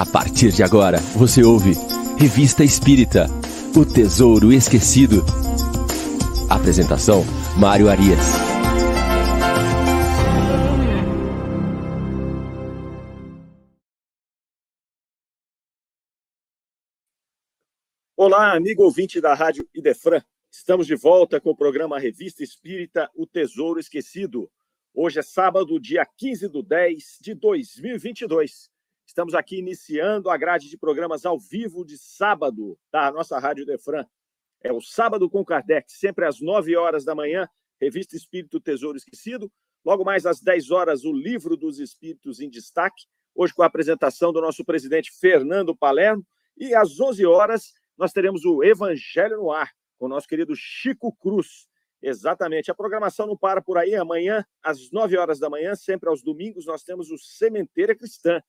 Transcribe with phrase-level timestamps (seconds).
[0.00, 1.72] A partir de agora, você ouve
[2.18, 3.26] Revista Espírita
[3.76, 5.22] O Tesouro Esquecido.
[6.48, 7.22] Apresentação:
[7.58, 8.18] Mário Arias.
[18.16, 20.22] Olá, amigo ouvinte da Rádio Idefran.
[20.50, 24.50] Estamos de volta com o programa Revista Espírita O Tesouro Esquecido.
[24.94, 28.69] Hoje é sábado, dia 15 de 10 de 2022.
[29.10, 34.06] Estamos aqui iniciando a grade de programas ao vivo de sábado da nossa Rádio Defran.
[34.62, 37.48] É o Sábado com Kardec, sempre às 9 horas da manhã,
[37.80, 39.50] Revista Espírito Tesouro Esquecido.
[39.84, 43.02] Logo mais às 10 horas, o Livro dos Espíritos em Destaque,
[43.34, 46.24] hoje com a apresentação do nosso presidente Fernando Palermo.
[46.56, 51.12] E às 11 horas, nós teremos o Evangelho no Ar, com o nosso querido Chico
[51.16, 51.66] Cruz.
[52.00, 52.70] Exatamente.
[52.70, 53.96] A programação não para por aí.
[53.96, 58.40] Amanhã, às 9 horas da manhã, sempre aos domingos, nós temos o Sementeira Cristã,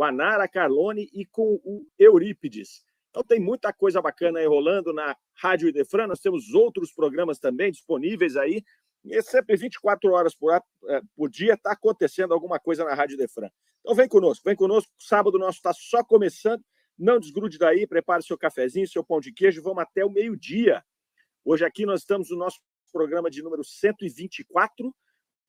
[0.00, 2.82] com a Nara Carlone e com o Eurípides.
[3.10, 6.06] Então tem muita coisa bacana aí rolando na Rádio Idefran.
[6.06, 8.64] Nós temos outros programas também disponíveis aí.
[9.04, 13.50] E sempre 24 horas por, é, por dia está acontecendo alguma coisa na Rádio Idefran.
[13.80, 14.90] Então vem conosco, vem conosco.
[14.98, 16.64] Sábado nosso está só começando.
[16.98, 19.62] Não desgrude daí, prepare seu cafezinho, seu pão de queijo.
[19.62, 20.82] Vamos até o meio-dia.
[21.44, 22.58] Hoje aqui nós estamos no nosso
[22.90, 24.96] programa de número 124.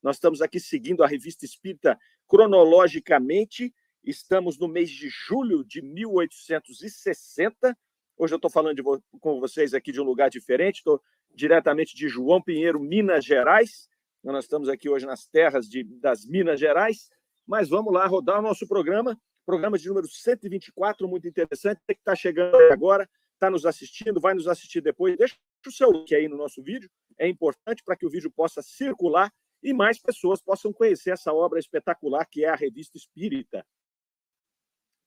[0.03, 7.77] Nós estamos aqui seguindo a revista Espírita cronologicamente Estamos no mês de julho de 1860.
[8.17, 8.81] Hoje eu estou falando
[9.19, 10.99] com vocês aqui de um lugar diferente, estou
[11.35, 13.87] diretamente de João Pinheiro, Minas Gerais.
[14.23, 17.11] Nós estamos aqui hoje nas terras de, das Minas Gerais,
[17.45, 21.79] mas vamos lá rodar o nosso programa, programa de número 124, muito interessante.
[21.85, 25.35] Você que está chegando agora, está nos assistindo, vai nos assistir depois, deixa
[25.67, 29.31] o seu like aí no nosso vídeo, é importante para que o vídeo possa circular
[29.61, 33.63] e mais pessoas possam conhecer essa obra espetacular que é a Revista Espírita.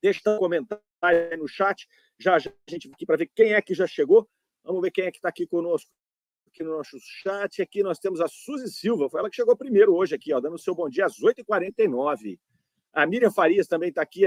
[0.04, 1.88] Deixa um comentário aí no chat.
[2.18, 4.28] Já, já a gente aqui para ver quem é que já chegou.
[4.62, 5.90] Vamos ver quem é que está aqui conosco
[6.46, 7.62] aqui no nosso chat.
[7.62, 10.56] Aqui nós temos a Suzy Silva, foi ela que chegou primeiro hoje aqui, ó, dando
[10.56, 12.38] o seu bom dia às 8h49.
[12.92, 14.24] A Miriam Farias também está aqui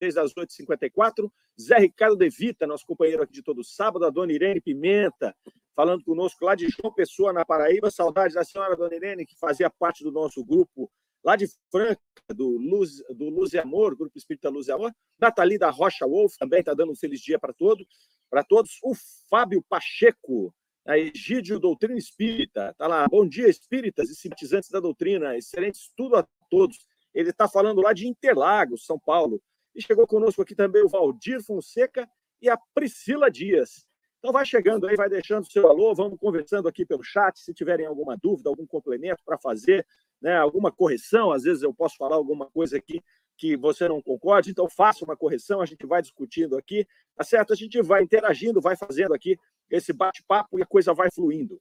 [0.00, 1.30] desde as 8h54.
[1.60, 4.04] Zé Ricardo De Vita, nosso companheiro aqui de todo sábado.
[4.04, 5.36] A dona Irene Pimenta,
[5.76, 7.92] falando conosco lá de João Pessoa, na Paraíba.
[7.92, 10.90] Saudades da senhora dona Irene, que fazia parte do nosso grupo
[11.24, 12.00] lá de Franca,
[12.34, 14.92] do Luz, do Luz e Amor, Grupo Espírita Luz e Amor.
[15.18, 17.86] Nathalie da Rocha Wolf também está dando um feliz dia para todo,
[18.30, 18.78] para todos.
[18.82, 18.94] O
[19.28, 20.54] Fábio Pacheco,
[20.86, 23.06] a Egídio Doutrina Espírita, está lá.
[23.08, 25.36] Bom dia, espíritas e simpatizantes da doutrina.
[25.36, 26.86] Excelente estudo a todos.
[27.14, 29.40] Ele está falando lá de Interlagos, São Paulo.
[29.74, 32.08] E chegou conosco aqui também o Valdir Fonseca
[32.40, 33.86] e a Priscila Dias.
[34.18, 37.52] Então vai chegando aí, vai deixando o seu alô, vamos conversando aqui pelo chat, se
[37.52, 39.84] tiverem alguma dúvida, algum complemento para fazer,
[40.22, 43.02] né, alguma correção, às vezes eu posso falar alguma coisa aqui
[43.36, 47.52] que você não concorde, então faça uma correção, a gente vai discutindo aqui, tá certo?
[47.52, 49.36] A gente vai interagindo, vai fazendo aqui
[49.68, 51.60] esse bate-papo e a coisa vai fluindo.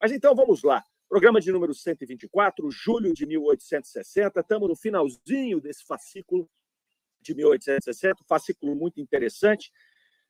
[0.00, 0.84] Mas então vamos lá.
[1.08, 4.40] Programa de número 124, julho de 1860.
[4.40, 6.48] Estamos no finalzinho desse fascículo
[7.20, 9.70] de 1860, fascículo muito interessante.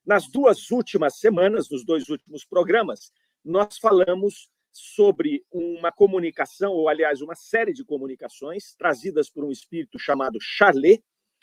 [0.04, 3.12] Nas duas últimas semanas, nos dois últimos programas,
[3.44, 9.98] nós falamos sobre uma comunicação, ou aliás, uma série de comunicações trazidas por um espírito
[9.98, 11.02] chamado Charlet.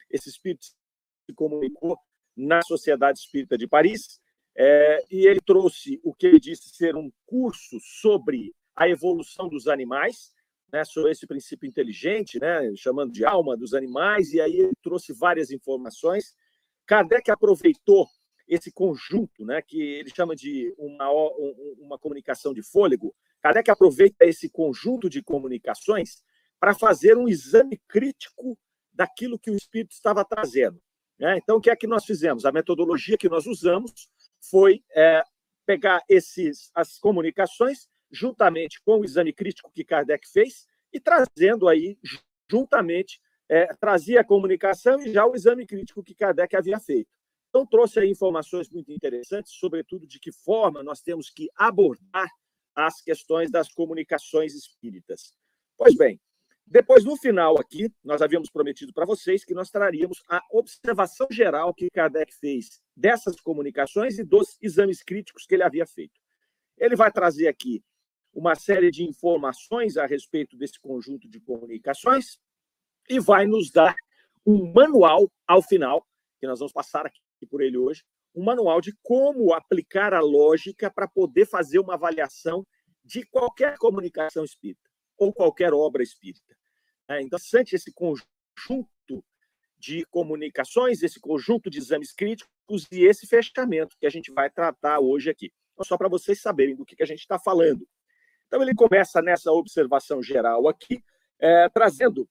[0.09, 1.97] Esse espírito se comunicou
[2.35, 4.19] na Sociedade Espírita de Paris,
[4.55, 9.67] é, e ele trouxe o que ele disse ser um curso sobre a evolução dos
[9.67, 10.33] animais,
[10.71, 15.13] né, sobre esse princípio inteligente, né, chamando de alma dos animais, e aí ele trouxe
[15.13, 16.35] várias informações.
[16.85, 18.07] Kardec aproveitou
[18.49, 21.07] esse conjunto, né, que ele chama de uma,
[21.77, 26.23] uma comunicação de fôlego, Kardec aproveita esse conjunto de comunicações
[26.59, 28.57] para fazer um exame crítico
[28.91, 30.81] daquilo que o espírito estava trazendo.
[31.17, 31.37] Né?
[31.37, 32.43] Então, o que é que nós fizemos?
[32.43, 34.09] A metodologia que nós usamos
[34.41, 35.23] foi é,
[35.65, 41.97] pegar esses, as comunicações, juntamente com o exame crítico que Kardec fez, e trazendo aí,
[42.49, 47.18] juntamente, é, trazia a comunicação e já o exame crítico que Kardec havia feito.
[47.49, 52.29] Então, trouxe aí informações muito interessantes, sobretudo de que forma nós temos que abordar
[52.75, 55.33] as questões das comunicações espíritas.
[55.75, 56.19] Pois bem,
[56.65, 61.73] depois, no final aqui, nós havíamos prometido para vocês que nós traríamos a observação geral
[61.73, 66.19] que Kardec fez dessas comunicações e dos exames críticos que ele havia feito.
[66.77, 67.83] Ele vai trazer aqui
[68.31, 72.37] uma série de informações a respeito desse conjunto de comunicações
[73.09, 73.95] e vai nos dar
[74.45, 76.05] um manual ao final,
[76.39, 78.03] que nós vamos passar aqui por ele hoje,
[78.35, 82.65] um manual de como aplicar a lógica para poder fazer uma avaliação
[83.03, 86.55] de qualquer comunicação espírita ou qualquer obra espírita.
[87.07, 89.23] É interessante esse conjunto
[89.77, 94.99] de comunicações, esse conjunto de exames críticos e esse fechamento que a gente vai tratar
[94.99, 95.51] hoje aqui.
[95.73, 97.87] Então, só para vocês saberem do que, a gente está falando.
[98.47, 101.03] Então, ele começa nessa observação geral aqui,
[101.39, 102.29] é, trazendo,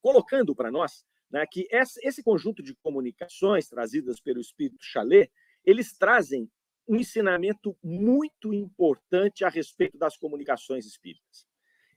[0.00, 5.30] colocando para nós né, que esse conjunto de comunicações trazidas pelo espírito Chalet,
[5.64, 6.50] eles trazem
[6.88, 11.46] um ensinamento muito importante a respeito das comunicações espíritas.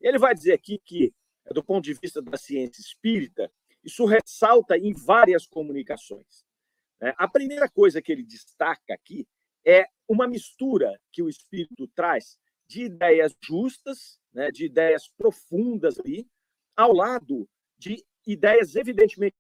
[0.02, 1.14] Ele vai dizer aqui que,
[1.54, 3.52] do ponto de vista da ciência espírita,
[3.84, 6.46] isso ressalta em várias comunicações.
[7.00, 7.14] Né.
[7.18, 9.26] A primeira coisa que ele destaca aqui
[9.66, 12.38] é uma mistura que o espírito traz
[12.68, 16.28] de ideias justas, né, de ideias profundas ali,
[16.76, 17.48] ao lado
[17.78, 19.36] de ideias evidentemente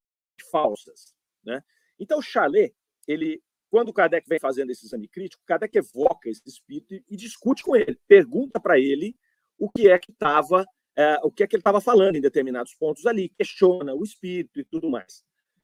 [0.50, 1.14] falsas.
[1.44, 1.64] Né?
[2.00, 2.74] Então, Chalet,
[3.08, 7.64] ele, quando Kardec vem fazendo esse exame crítico, Kardec evoca esse espírito e, e discute
[7.64, 9.16] com ele, pergunta para ele
[9.58, 12.76] o que é que estava é, o que é que ele estava falando em determinados
[12.76, 15.24] pontos ali, questiona o espírito e tudo mais.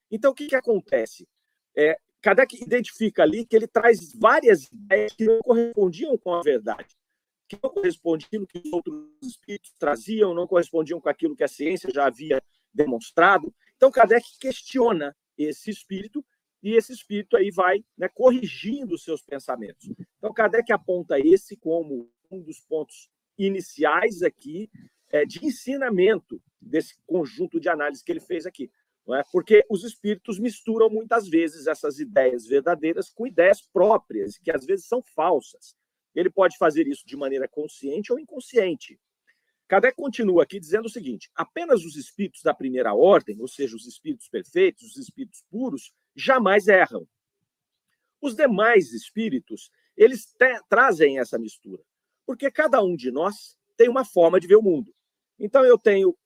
[0.10, 1.28] Então, o que, que acontece?
[1.76, 6.96] É, Kardec identifica ali que ele traz várias ideias que não correspondiam com a verdade,
[7.48, 11.44] que não correspondiam com o que os outros espíritos traziam, não correspondiam com aquilo que
[11.44, 12.42] a ciência já havia
[12.78, 13.54] demonstrado.
[13.76, 16.24] Então, Kardec questiona esse espírito
[16.64, 19.90] e esse espírito aí vai né, corrigindo os seus pensamentos.
[20.18, 24.70] Então, Kardec aponta esse como um dos pontos iniciais aqui
[25.10, 28.72] é, de ensinamento desse conjunto de análise que ele fez aqui.
[29.10, 29.24] É?
[29.32, 34.86] Porque os espíritos misturam muitas vezes essas ideias verdadeiras com ideias próprias, que às vezes
[34.86, 35.78] são falsas.
[36.14, 39.00] Ele pode fazer isso de maneira consciente ou inconsciente.
[39.68, 43.86] Kardec continua aqui dizendo o seguinte: apenas os espíritos da primeira ordem, ou seja, os
[43.86, 47.08] espíritos perfeitos, os espíritos puros, jamais erram.
[48.22, 50.34] Os demais espíritos, eles
[50.70, 51.84] trazem essa mistura,
[52.26, 54.94] porque cada um de nós tem uma forma de ver o mundo.
[55.38, 56.18] Então eu tenho,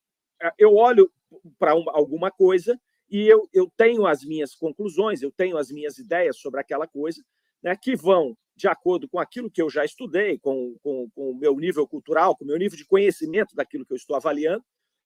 [0.41, 1.11] eh, eu olho
[1.59, 2.79] para alguma coisa
[3.09, 7.21] e eu, eu tenho as minhas conclusões, eu tenho as minhas ideias sobre aquela coisa,
[7.61, 11.35] né, que vão de acordo com aquilo que eu já estudei, com, com, com o
[11.35, 14.63] meu nível cultural, com o meu nível de conhecimento daquilo que eu estou avaliando.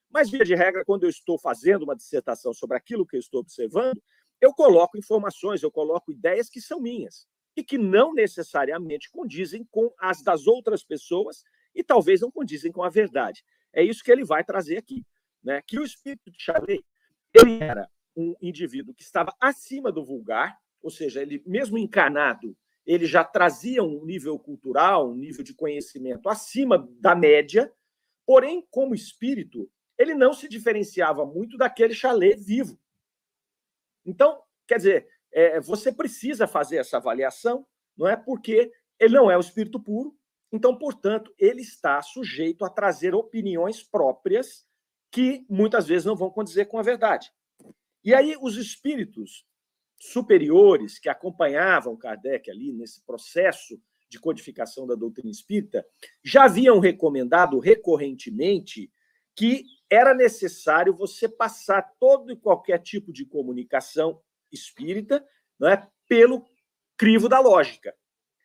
[0.09, 3.39] Mas, via de regra, quando eu estou fazendo uma dissertação sobre aquilo que eu estou
[3.39, 4.01] observando,
[4.41, 7.25] eu coloco informações, eu coloco ideias que são minhas
[7.55, 11.43] e que não necessariamente condizem com as das outras pessoas
[11.73, 13.41] e talvez não condizem com a verdade.
[13.71, 15.05] É isso que ele vai trazer aqui,
[15.41, 15.61] né?
[15.65, 16.83] Que o espírito de Chalet,
[17.33, 22.55] ele era um indivíduo que estava acima do vulgar, ou seja, ele mesmo encarnado,
[22.85, 27.73] ele já trazia um nível cultural, um nível de conhecimento acima da média,
[28.25, 32.79] porém, como espírito, ele não se diferenciava muito daquele chalé vivo.
[34.05, 37.65] Então, quer dizer, é, você precisa fazer essa avaliação,
[37.97, 38.15] não é?
[38.15, 40.15] Porque ele não é um espírito puro,
[40.51, 44.65] então, portanto, ele está sujeito a trazer opiniões próprias
[45.11, 47.31] que muitas vezes não vão condizer com a verdade.
[48.03, 49.45] E aí, os espíritos
[49.97, 55.85] superiores que acompanhavam Kardec ali nesse processo de codificação da doutrina espírita
[56.23, 58.91] já haviam recomendado recorrentemente
[59.35, 64.21] que era necessário você passar todo e qualquer tipo de comunicação
[64.51, 65.25] espírita
[65.59, 66.45] não é, pelo
[66.97, 67.93] crivo da lógica.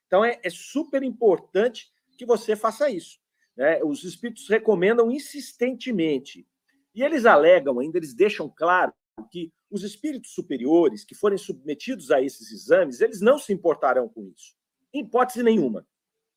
[0.07, 3.19] Então, é, é super importante que você faça isso.
[3.57, 3.83] Né?
[3.85, 6.47] Os espíritos recomendam insistentemente.
[6.95, 8.93] E eles alegam ainda, eles deixam claro
[9.31, 14.27] que os espíritos superiores que forem submetidos a esses exames, eles não se importarão com
[14.27, 14.55] isso,
[14.93, 15.87] em hipótese nenhuma.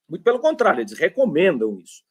[0.07, 2.03] Muito pelo contrário, eles recomendam isso.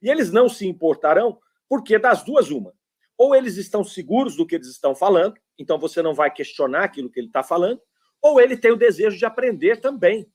[0.00, 2.72] E eles não se importarão porque das duas uma.
[3.16, 7.10] Ou eles estão seguros do que eles estão falando, então você não vai questionar aquilo
[7.10, 7.82] que ele está falando,
[8.22, 10.30] ou ele tem o desejo de aprender também.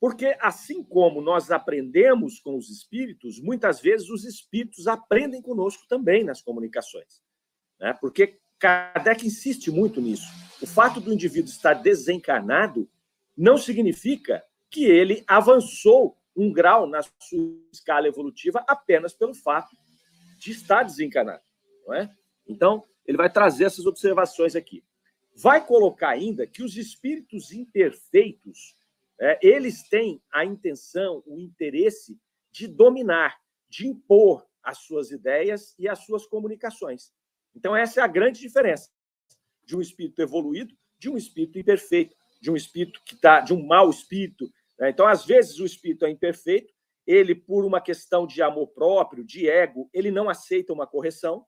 [0.00, 6.24] Porque assim como nós aprendemos com os espíritos, muitas vezes os espíritos aprendem conosco também
[6.24, 7.22] nas comunicações.
[7.78, 7.92] Né?
[8.00, 10.28] Porque Kardec insiste muito nisso.
[10.60, 12.88] O fato do indivíduo estar desencarnado
[13.36, 19.74] não significa que ele avançou um grau na sua escala evolutiva apenas pelo fato
[20.38, 21.42] de estar desencarnado.
[21.86, 22.14] Não é?
[22.46, 24.84] Então, ele vai trazer essas observações aqui.
[25.34, 28.76] Vai colocar ainda que os espíritos imperfeitos,
[29.18, 32.18] é, eles têm a intenção, o interesse
[32.52, 33.38] de dominar,
[33.70, 37.10] de impor as suas ideias e as suas comunicações.
[37.54, 38.90] Então, essa é a grande diferença
[39.64, 43.66] de um espírito evoluído de um espírito imperfeito, de um espírito que está, de um
[43.66, 44.52] mau espírito.
[44.78, 44.90] Né?
[44.90, 46.72] Então, às vezes, o espírito é imperfeito,
[47.06, 51.44] ele, por uma questão de amor próprio, de ego, ele não aceita uma correção,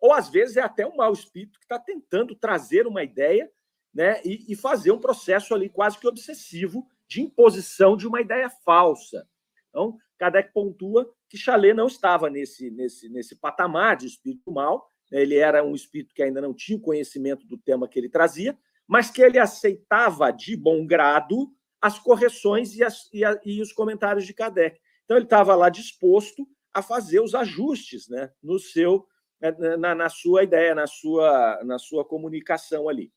[0.00, 3.50] ou às vezes é até um mau espírito que está tentando trazer uma ideia
[3.92, 8.48] né, e, e, fazer um processo ali quase que obsessivo de imposição de uma ideia
[8.64, 9.28] falsa.
[9.68, 15.36] Então, Kardec pontua que Chalet não estava nesse, nesse, nesse patamar de espírito mau, ele
[15.36, 19.22] era um espírito que ainda não tinha conhecimento do tema que ele trazia, mas que
[19.22, 24.32] ele aceitava de bom grado as correções e, as, e, a, e os comentários de
[24.32, 24.80] Kardec.
[25.04, 29.06] Então, ele estava lá disposto a fazer os ajustes né, no seu,
[29.40, 33.12] né, na, na, sua ideia, na sua, na sua comunicação ali.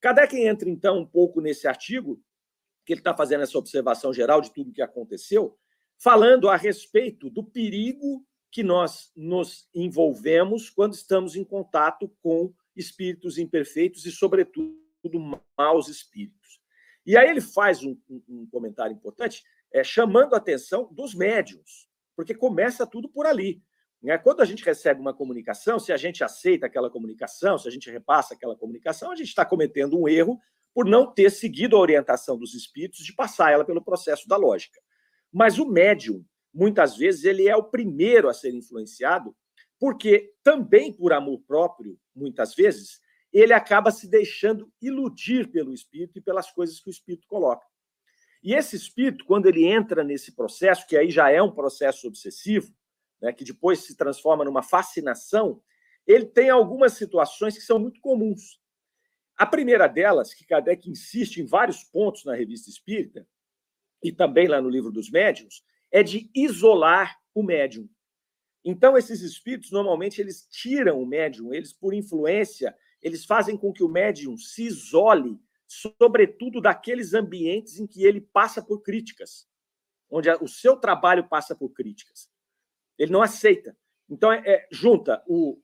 [0.00, 2.20] Kardec entra, então, um pouco nesse artigo,
[2.84, 5.56] que ele está fazendo essa observação geral de tudo que aconteceu,
[5.98, 13.36] falando a respeito do perigo que nós nos envolvemos quando estamos em contato com espíritos
[13.36, 14.78] imperfeitos e, sobretudo,
[15.58, 16.60] maus espíritos.
[17.04, 19.42] E aí ele faz um, um comentário importante,
[19.72, 23.60] é, chamando a atenção dos médiums, porque começa tudo por ali.
[24.00, 24.16] Né?
[24.18, 27.90] Quando a gente recebe uma comunicação, se a gente aceita aquela comunicação, se a gente
[27.90, 30.40] repassa aquela comunicação, a gente está cometendo um erro
[30.72, 34.80] por não ter seguido a orientação dos espíritos de passar ela pelo processo da lógica.
[35.32, 39.36] Mas o médium, muitas vezes, ele é o primeiro a ser influenciado,
[39.78, 43.00] porque também por amor próprio, muitas vezes,
[43.32, 47.66] ele acaba se deixando iludir pelo espírito e pelas coisas que o espírito coloca.
[48.42, 52.72] E esse espírito, quando ele entra nesse processo, que aí já é um processo obsessivo,
[53.20, 55.60] né, que depois se transforma numa fascinação,
[56.06, 58.60] ele tem algumas situações que são muito comuns.
[59.36, 63.26] A primeira delas, que Kardec insiste em vários pontos na revista espírita,
[64.02, 65.64] e também lá no livro dos médiuns,
[65.94, 67.88] é de isolar o médium.
[68.64, 73.84] Então, esses espíritos, normalmente, eles tiram o médium, eles, por influência, eles fazem com que
[73.84, 79.46] o médium se isole, sobretudo daqueles ambientes em que ele passa por críticas,
[80.10, 82.28] onde o seu trabalho passa por críticas.
[82.98, 83.76] Ele não aceita.
[84.10, 85.62] Então, é, é junta o,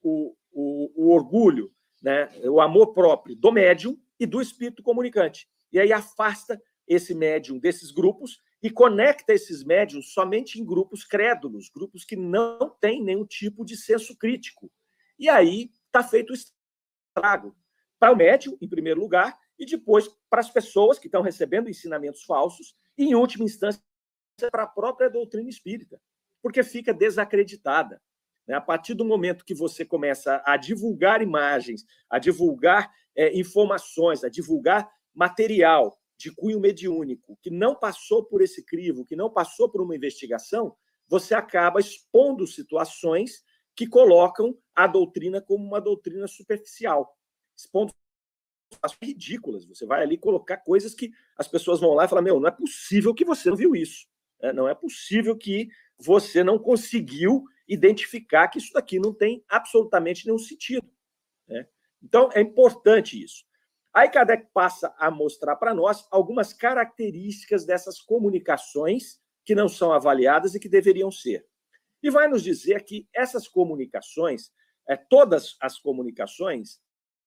[0.00, 5.46] o, o, o orgulho, né, o amor próprio do médium e do espírito comunicante.
[5.70, 11.68] E aí afasta esse médium desses grupos e conecta esses médiums somente em grupos crédulos,
[11.68, 14.70] grupos que não têm nenhum tipo de senso crítico.
[15.18, 17.56] E aí está feito o estrago
[17.98, 22.22] para o médium, em primeiro lugar, e depois para as pessoas que estão recebendo ensinamentos
[22.22, 23.82] falsos, e, em última instância,
[24.50, 26.00] para a própria doutrina espírita,
[26.42, 28.00] porque fica desacreditada.
[28.46, 28.54] Né?
[28.54, 34.28] A partir do momento que você começa a divulgar imagens, a divulgar é, informações, a
[34.28, 39.82] divulgar material de cunho mediúnico que não passou por esse crivo, que não passou por
[39.82, 40.76] uma investigação,
[41.08, 43.42] você acaba expondo situações
[43.74, 47.18] que colocam a doutrina como uma doutrina superficial,
[47.56, 47.92] expondo
[49.02, 49.66] ridículas.
[49.66, 52.52] Você vai ali colocar coisas que as pessoas vão lá e falar: Meu, não é
[52.52, 54.06] possível que você não viu isso.
[54.40, 60.26] É, não é possível que você não conseguiu identificar que isso daqui não tem absolutamente
[60.26, 60.88] nenhum sentido.
[61.48, 61.66] Né?
[62.02, 63.44] Então, é importante isso.
[63.94, 70.54] Aí Kardec passa a mostrar para nós algumas características dessas comunicações que não são avaliadas
[70.54, 71.46] e que deveriam ser.
[72.02, 74.50] E vai nos dizer que essas comunicações,
[74.88, 76.80] é, todas as comunicações,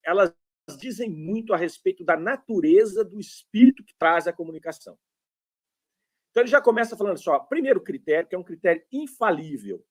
[0.03, 0.33] elas
[0.79, 4.97] dizem muito a respeito da natureza do espírito que traz a comunicação.
[6.31, 9.85] Então ele já começa falando só, assim, primeiro critério, que é um critério infalível,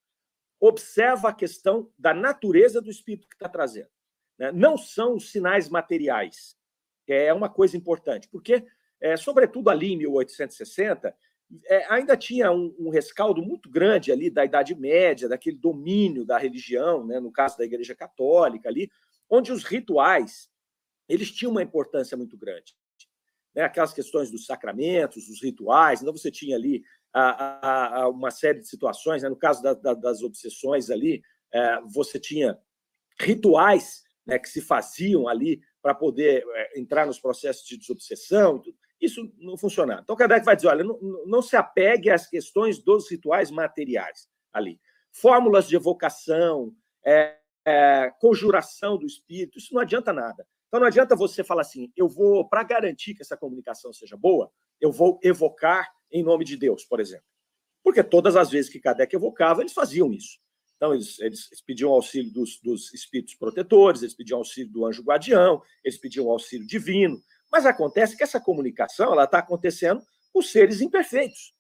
[0.61, 3.89] observa a questão da natureza do espírito que está trazendo.
[4.39, 4.51] Né?
[4.53, 6.57] Não são os sinais materiais,
[7.13, 8.65] é uma coisa importante, porque,
[9.01, 11.15] é, sobretudo ali em 1860,
[11.67, 16.39] é, ainda tinha um, um, rescaldo muito grande ali da Idade Média, daquele domínio da
[16.39, 18.91] religião, né, no caso da Igreja Católica ali,
[19.29, 20.49] onde os rituais
[21.09, 22.75] eles tinham uma importância muito grande.
[23.55, 23.63] Né?
[23.63, 26.83] Aquelas questões dos sacramentos, dos rituais, então você tinha ali
[27.13, 29.29] a, a, a uma série de situações, né?
[29.29, 32.59] no caso da, da, das obsessões ali, é, você tinha
[33.21, 38.63] rituais né, que se faziam ali para poder é, entrar nos processos de desobsessão.
[38.99, 40.01] Isso não funcionava.
[40.01, 44.81] Então, Kardec vai dizer: olha, não, não se apegue às questões dos rituais materiais ali.
[45.13, 46.75] Fórmulas de evocação,
[47.05, 47.37] é,
[47.67, 50.47] é, conjuração do espírito, isso não adianta nada.
[50.69, 54.51] Então, não adianta você falar assim: eu vou, para garantir que essa comunicação seja boa,
[54.81, 57.27] eu vou evocar em nome de Deus, por exemplo.
[57.83, 60.39] Porque todas as vezes que Kardec evocava, eles faziam isso.
[60.85, 65.03] Então, eles, eles, eles pediam auxílio dos, dos, espíritos protetores, eles pediam auxílio do anjo
[65.03, 67.19] guardião, eles pediam auxílio divino.
[67.51, 71.55] Mas acontece que essa comunicação ela está acontecendo com seres imperfeitos.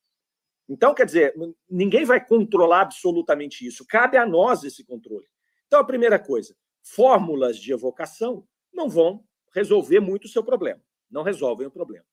[0.69, 1.35] Então, quer dizer,
[1.71, 3.87] ninguém vai controlar absolutamente isso.
[3.87, 5.27] Cabe a nós esse controle.
[5.67, 10.83] Então, a primeira coisa, fórmulas de evocação não vão resolver muito o seu problema.
[11.11, 12.05] Não resolvem o problema.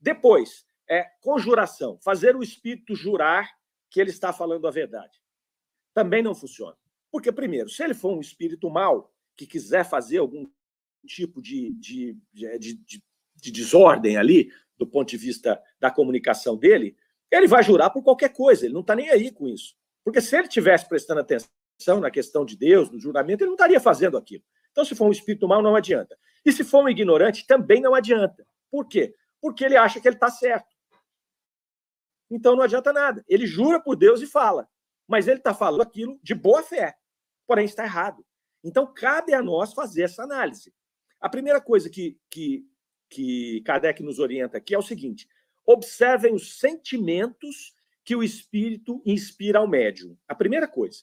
[0.00, 3.48] Depois, é conjuração, fazer o espírito jurar
[3.88, 5.16] que ele está falando a verdade
[5.96, 6.76] também não funciona.
[7.10, 10.46] Porque, primeiro, se ele for um espírito mau, que quiser fazer algum
[11.06, 13.02] tipo de, de, de, de,
[13.34, 16.94] de desordem ali, do ponto de vista da comunicação dele,
[17.30, 19.74] ele vai jurar por qualquer coisa, ele não está nem aí com isso.
[20.04, 23.80] Porque se ele tivesse prestando atenção na questão de Deus, no juramento, ele não estaria
[23.80, 24.44] fazendo aquilo.
[24.72, 26.18] Então, se for um espírito mau, não adianta.
[26.44, 28.46] E se for um ignorante, também não adianta.
[28.70, 29.14] Por quê?
[29.40, 30.76] Porque ele acha que ele está certo.
[32.30, 33.24] Então não adianta nada.
[33.26, 34.68] Ele jura por Deus e fala.
[35.06, 36.96] Mas ele está falando aquilo de boa fé.
[37.46, 38.24] Porém, está errado.
[38.62, 40.74] Então, cabe a nós fazer essa análise.
[41.20, 42.66] A primeira coisa que, que,
[43.08, 45.28] que Kardec nos orienta aqui é o seguinte:
[45.64, 50.16] observem os sentimentos que o espírito inspira ao médium.
[50.28, 51.02] A primeira coisa.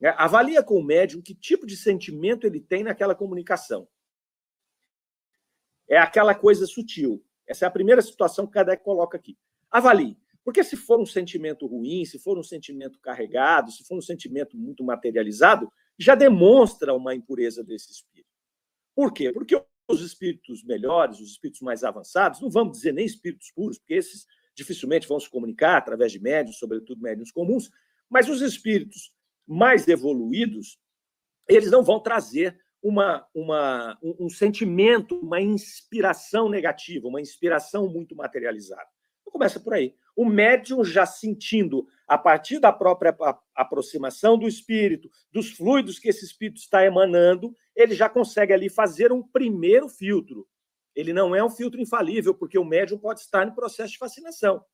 [0.00, 0.14] Né?
[0.16, 3.88] Avalia com o médium que tipo de sentimento ele tem naquela comunicação.
[5.88, 7.24] É aquela coisa sutil.
[7.46, 9.36] Essa é a primeira situação que Kardec coloca aqui.
[9.70, 10.16] Avalie.
[10.48, 14.56] Porque se for um sentimento ruim, se for um sentimento carregado, se for um sentimento
[14.56, 18.30] muito materializado, já demonstra uma impureza desse espírito.
[18.94, 19.30] Por quê?
[19.30, 23.92] Porque os espíritos melhores, os espíritos mais avançados, não vamos dizer nem espíritos puros, porque
[23.92, 24.24] esses
[24.54, 27.70] dificilmente vão se comunicar através de médios, sobretudo médios comuns,
[28.08, 29.12] mas os espíritos
[29.46, 30.78] mais evoluídos,
[31.46, 38.16] eles não vão trazer uma, uma, um, um sentimento, uma inspiração negativa, uma inspiração muito
[38.16, 38.88] materializada.
[39.28, 39.94] Então, começa por aí.
[40.16, 43.14] O médium já sentindo, a partir da própria
[43.54, 49.12] aproximação do espírito, dos fluidos que esse espírito está emanando, ele já consegue ali fazer
[49.12, 50.48] um primeiro filtro.
[50.94, 54.64] Ele não é um filtro infalível, porque o médium pode estar em processo de fascinação.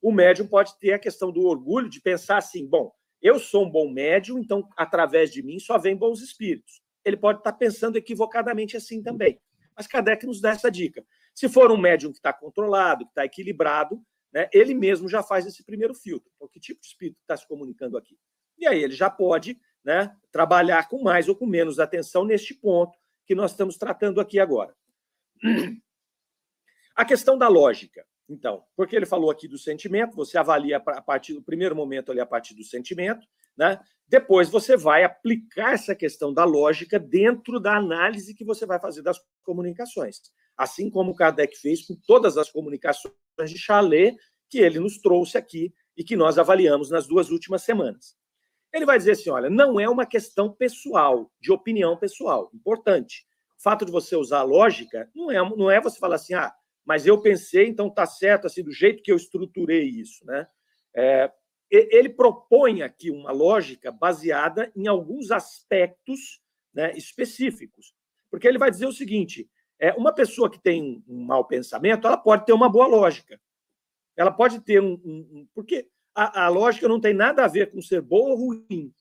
[0.00, 3.70] O médium pode ter a questão do orgulho de pensar assim: bom, eu sou um
[3.70, 6.80] bom médium, então através de mim só vem bons espíritos.
[7.04, 9.40] Ele pode estar pensando equivocadamente assim também.
[9.76, 11.04] Mas Kardec nos dá essa dica.
[11.40, 13.98] Se for um médium que está controlado, que está equilibrado,
[14.30, 16.30] né, ele mesmo já faz esse primeiro filtro.
[16.36, 18.18] Então, que tipo de espírito está se comunicando aqui?
[18.58, 22.94] E aí ele já pode né, trabalhar com mais ou com menos atenção neste ponto
[23.24, 24.76] que nós estamos tratando aqui agora.
[26.94, 28.04] A questão da lógica.
[28.28, 32.20] Então, porque ele falou aqui do sentimento, você avalia a partir do primeiro momento ali
[32.20, 33.80] a partir do sentimento, né?
[34.06, 39.00] Depois você vai aplicar essa questão da lógica dentro da análise que você vai fazer
[39.00, 40.20] das comunicações.
[40.60, 43.14] Assim como Kardec fez com todas as comunicações
[43.46, 44.14] de Chalet
[44.50, 48.14] que ele nos trouxe aqui e que nós avaliamos nas duas últimas semanas.
[48.70, 52.50] Ele vai dizer assim: olha, não é uma questão pessoal, de opinião pessoal.
[52.52, 53.24] Importante
[53.58, 56.52] o fato de você usar a lógica não é, não é você falar assim, ah,
[56.84, 60.46] mas eu pensei, então está certo, assim, do jeito que eu estruturei isso, né?
[60.94, 61.32] É,
[61.70, 66.42] ele propõe aqui uma lógica baseada em alguns aspectos
[66.74, 67.94] né, específicos.
[68.30, 69.48] Porque ele vai dizer o seguinte:
[69.80, 73.40] é, uma pessoa que tem um mau pensamento, ela pode ter uma boa lógica.
[74.14, 75.00] Ela pode ter um.
[75.04, 78.36] um, um porque a, a, lógica não tem nada a ver com ser boa ou
[78.36, 78.92] ruim.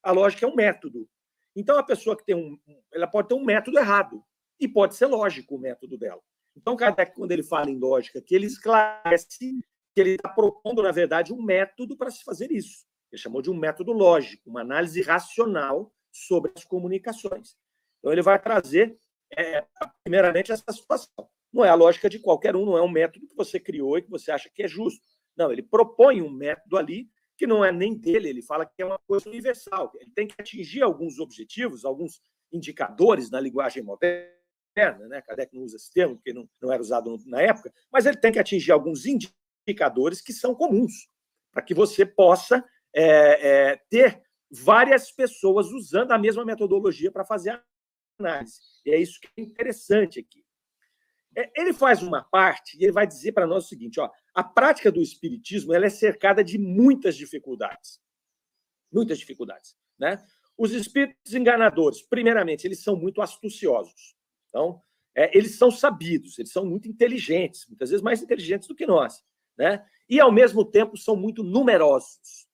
[0.00, 1.08] A lógica é um método.
[1.56, 2.56] Então, a pessoa que tem um.
[2.92, 4.22] Ela pode ter um método errado.
[4.60, 6.20] E pode ser lógico o método dela.
[6.56, 9.58] Então, Kardec, quando ele fala em lógica, que ele esclarece
[9.94, 12.84] que ele está propondo, na verdade, um método para se fazer isso.
[13.10, 17.56] Ele chamou de um método lógico, uma análise racional sobre as comunicações.
[17.98, 18.96] Então, ele vai trazer,
[19.36, 19.64] é,
[20.04, 21.28] primeiramente, essa situação.
[21.52, 24.02] Não é a lógica de qualquer um, não é um método que você criou e
[24.02, 25.00] que você acha que é justo.
[25.36, 28.84] Não, ele propõe um método ali que não é nem dele, ele fala que é
[28.84, 29.92] uma coisa universal.
[30.00, 32.20] Ele tem que atingir alguns objetivos, alguns
[32.52, 35.22] indicadores na linguagem moderna, né?
[35.22, 38.32] Kardec não usa esse termo, porque não, não era usado na época, mas ele tem
[38.32, 41.08] que atingir alguns indicadores que são comuns,
[41.52, 47.50] para que você possa é, é, ter várias pessoas usando a mesma metodologia para fazer
[47.50, 47.62] a
[48.18, 48.60] análise.
[48.84, 50.44] E é isso que é interessante aqui.
[51.36, 54.42] É, ele faz uma parte e ele vai dizer para nós o seguinte: ó, a
[54.42, 58.00] prática do espiritismo ela é cercada de muitas dificuldades.
[58.92, 59.76] Muitas dificuldades.
[59.98, 60.24] Né?
[60.56, 64.16] Os espíritos enganadores, primeiramente, eles são muito astuciosos.
[64.48, 64.82] Então,
[65.14, 69.22] é, eles são sabidos, eles são muito inteligentes, muitas vezes mais inteligentes do que nós.
[69.56, 69.84] Né?
[70.08, 72.48] E, ao mesmo tempo, são muito numerosos.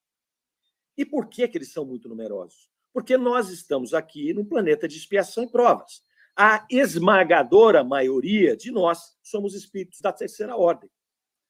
[0.97, 2.71] E por que, que eles são muito numerosos?
[2.95, 6.01] Porque nós estamos aqui num planeta de expiação e provas.
[6.37, 10.89] A esmagadora maioria de nós somos espíritos da terceira ordem,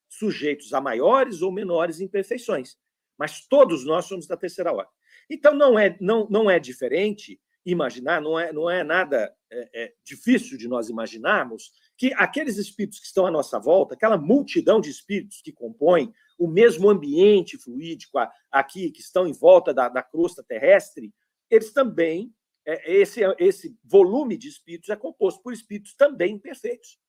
[0.09, 2.75] sujeitos a maiores ou menores imperfeições,
[3.17, 4.91] mas todos nós somos da terceira ordem.
[5.29, 9.93] Então não é não, não é diferente imaginar, não é não é nada é, é
[10.03, 14.89] difícil de nós imaginarmos que aqueles espíritos que estão à nossa volta, aquela multidão de
[14.89, 18.17] espíritos que compõem o mesmo ambiente fluídico
[18.51, 21.13] aqui, que estão em volta da, da crosta terrestre,
[21.49, 22.33] eles também
[22.65, 26.99] é, esse, esse volume de espíritos é composto por espíritos também imperfeitos,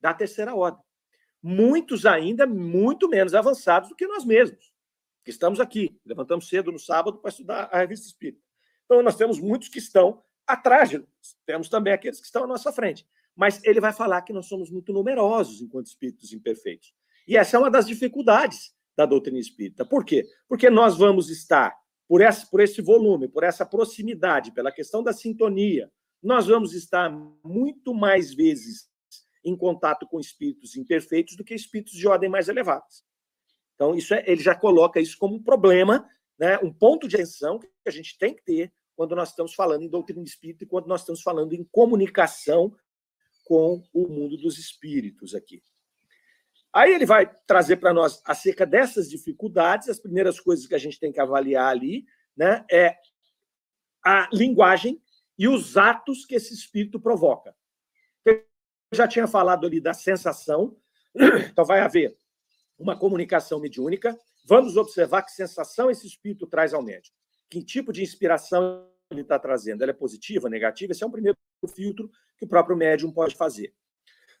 [0.00, 0.82] da terceira ordem.
[1.40, 4.72] Muitos ainda muito menos avançados do que nós mesmos,
[5.24, 6.00] que estamos aqui.
[6.04, 8.42] Levantamos cedo no sábado para estudar a revista espírita.
[8.84, 12.46] Então, nós temos muitos que estão atrás de nós, temos também aqueles que estão à
[12.46, 13.06] nossa frente.
[13.34, 16.92] Mas ele vai falar que nós somos muito numerosos enquanto espíritos imperfeitos.
[17.26, 19.84] E essa é uma das dificuldades da doutrina espírita.
[19.84, 20.26] Por quê?
[20.46, 21.74] Porque nós vamos estar
[22.12, 25.90] por, essa, por esse volume, por essa proximidade, pela questão da sintonia,
[26.22, 27.08] nós vamos estar
[27.42, 28.86] muito mais vezes
[29.42, 33.02] em contato com espíritos imperfeitos do que espíritos de ordem mais elevadas.
[33.74, 36.06] Então, isso é, ele já coloca isso como um problema,
[36.38, 39.82] né, um ponto de atenção que a gente tem que ter quando nós estamos falando
[39.82, 42.76] em doutrina espírita e quando nós estamos falando em comunicação
[43.42, 45.62] com o mundo dos espíritos aqui.
[46.72, 50.98] Aí ele vai trazer para nós acerca dessas dificuldades, as primeiras coisas que a gente
[50.98, 52.06] tem que avaliar ali,
[52.36, 52.96] né, é
[54.02, 55.00] a linguagem
[55.38, 57.54] e os atos que esse espírito provoca.
[58.24, 58.42] Eu
[58.92, 60.76] já tinha falado ali da sensação,
[61.50, 62.16] então vai haver
[62.78, 64.18] uma comunicação mediúnica.
[64.46, 67.16] Vamos observar que sensação esse espírito traz ao médico.
[67.50, 69.82] Que tipo de inspiração ele está trazendo?
[69.82, 70.92] Ela é positiva, negativa?
[70.92, 71.36] Esse é um primeiro
[71.74, 73.74] filtro que o próprio médium pode fazer.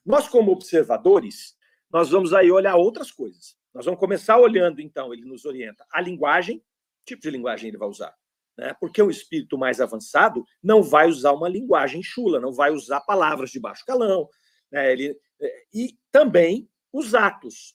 [0.04, 1.56] Nós, como observadores,
[1.92, 3.56] nós vamos aí olhar outras coisas.
[3.74, 6.62] Nós vamos começar olhando, então, ele nos orienta a linguagem,
[7.04, 8.14] tipo de linguagem ele vai usar.
[8.56, 8.74] Né?
[8.80, 13.50] Porque o espírito mais avançado não vai usar uma linguagem chula, não vai usar palavras
[13.50, 14.28] de baixo calão.
[14.70, 14.92] Né?
[14.92, 17.74] Ele, é, e também os atos.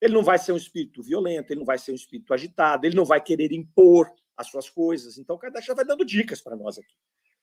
[0.00, 2.96] Ele não vai ser um espírito violento, ele não vai ser um espírito agitado, ele
[2.96, 5.18] não vai querer impor as suas coisas.
[5.18, 6.94] Então, o já vai dando dicas para nós aqui.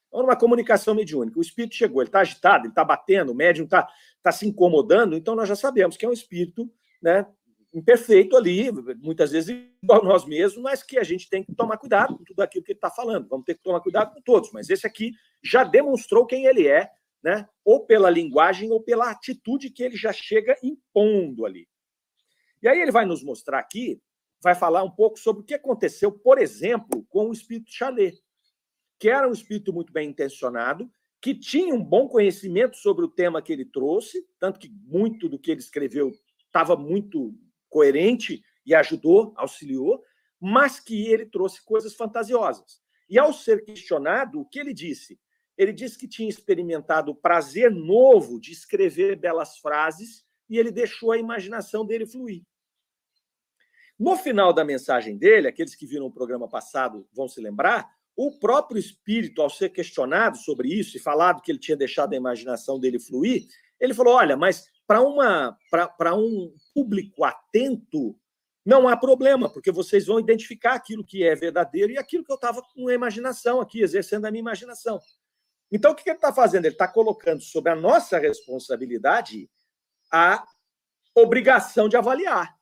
[0.07, 3.65] Então, numa comunicação mediúnica, o espírito chegou, ele está agitado, ele está batendo, o médium
[3.65, 3.87] está
[4.25, 6.67] tá se incomodando, então nós já sabemos que é um espírito
[6.99, 7.27] né,
[7.71, 12.17] imperfeito ali, muitas vezes igual nós mesmos, mas que a gente tem que tomar cuidado
[12.17, 13.27] com tudo aquilo que ele está falando.
[13.27, 15.11] Vamos ter que tomar cuidado com todos, mas esse aqui
[15.43, 16.89] já demonstrou quem ele é,
[17.23, 17.47] né?
[17.63, 21.67] ou pela linguagem ou pela atitude que ele já chega impondo ali.
[22.63, 24.01] E aí ele vai nos mostrar aqui,
[24.41, 28.19] vai falar um pouco sobre o que aconteceu, por exemplo, com o espírito Chalet,
[28.97, 30.89] que era um espírito muito bem intencionado,
[31.25, 35.39] que tinha um bom conhecimento sobre o tema que ele trouxe, tanto que muito do
[35.39, 36.11] que ele escreveu
[36.45, 37.35] estava muito
[37.67, 40.03] coerente e ajudou, auxiliou,
[40.39, 42.79] mas que ele trouxe coisas fantasiosas.
[43.09, 45.19] E ao ser questionado, o que ele disse?
[45.57, 51.11] Ele disse que tinha experimentado o prazer novo de escrever belas frases e ele deixou
[51.11, 52.43] a imaginação dele fluir.
[53.97, 58.31] No final da mensagem dele, aqueles que viram o programa passado vão se lembrar, o
[58.31, 62.79] próprio espírito, ao ser questionado sobre isso e falado que ele tinha deixado a imaginação
[62.79, 63.45] dele fluir,
[63.79, 68.17] ele falou: olha, mas para uma para um público atento
[68.65, 72.35] não há problema, porque vocês vão identificar aquilo que é verdadeiro e aquilo que eu
[72.35, 74.99] estava com a imaginação aqui, exercendo a minha imaginação.
[75.71, 76.65] Então, o que ele está fazendo?
[76.65, 79.49] Ele está colocando sobre a nossa responsabilidade
[80.11, 80.43] a
[81.13, 82.54] obrigação de avaliar.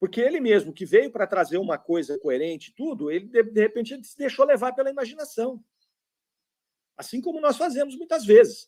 [0.00, 4.02] Porque ele mesmo, que veio para trazer uma coisa coerente tudo, ele de, repente ele
[4.02, 5.62] se deixou levar pela imaginação.
[6.96, 8.66] Assim como nós fazemos muitas vezes.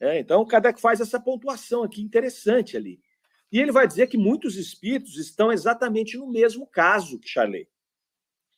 [0.00, 2.98] É, então, Kardec faz essa pontuação aqui interessante ali.
[3.52, 7.68] E ele vai dizer que muitos espíritos estão exatamente no mesmo caso que Charlet.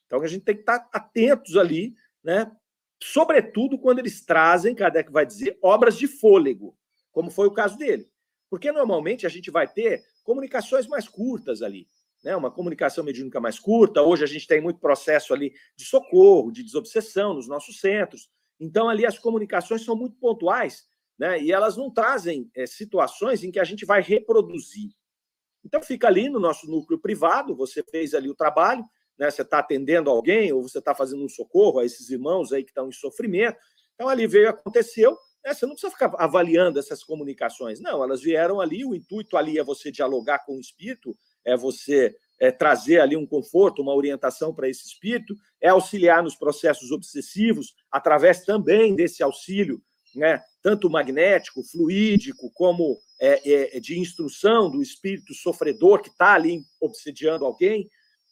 [0.06, 2.54] Então, a gente tem que estar atentos ali, né?
[3.02, 6.78] sobretudo quando eles trazem, Kardec vai dizer, obras de fôlego,
[7.10, 8.08] como foi o caso dele.
[8.48, 11.88] Porque normalmente a gente vai ter comunicações mais curtas ali
[12.22, 14.02] né, uma comunicação mediúnica mais curta.
[14.02, 18.30] Hoje a gente tem muito processo ali de socorro, de desobsessão nos nossos centros.
[18.60, 20.86] Então, ali as comunicações são muito pontuais,
[21.18, 24.90] né, e elas não trazem é, situações em que a gente vai reproduzir.
[25.64, 28.84] Então, fica ali no nosso núcleo privado, você fez ali o trabalho,
[29.18, 32.62] né, você está atendendo alguém, ou você está fazendo um socorro a esses irmãos aí
[32.62, 33.58] que estão em sofrimento.
[33.94, 37.80] Então, ali veio, aconteceu, né, você não precisa ficar avaliando essas comunicações.
[37.80, 42.14] Não, elas vieram ali, o intuito ali é você dialogar com o espírito, é você
[42.42, 47.72] é, trazer ali um conforto, uma orientação para esse espírito, é auxiliar nos processos obsessivos,
[47.90, 49.80] através também desse auxílio,
[50.14, 56.60] né, tanto magnético, fluídico, como é, é, de instrução do espírito sofredor que está ali
[56.80, 57.88] obsediando alguém,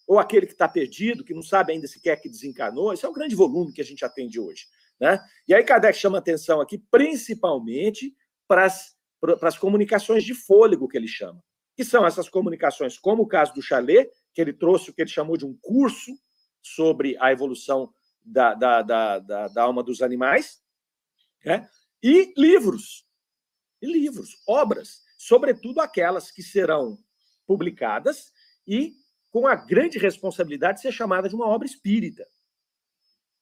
[0.09, 2.93] ou aquele que está perdido, que não sabe ainda sequer que desencarnou.
[2.93, 4.67] Esse é o grande volume que a gente atende hoje.
[5.01, 5.21] Né?
[5.47, 8.13] E aí Kardec chama atenção aqui, principalmente
[8.49, 11.41] para as comunicações de fôlego, que ele chama
[11.81, 15.09] que são essas comunicações, como o caso do Chalet, que ele trouxe o que ele
[15.09, 16.13] chamou de um curso
[16.63, 17.91] sobre a evolução
[18.23, 20.63] da, da, da, da, da alma dos animais,
[21.43, 21.67] né?
[22.03, 23.07] e livros,
[23.81, 26.99] e livros, obras, sobretudo aquelas que serão
[27.47, 28.31] publicadas
[28.67, 28.93] e
[29.31, 32.27] com a grande responsabilidade de ser chamada de uma obra espírita.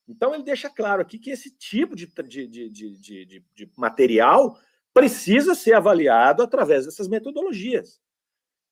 [0.07, 4.57] Então, ele deixa claro aqui que esse tipo de, de, de, de, de material
[4.95, 8.01] precisa ser avaliado através dessas metodologias.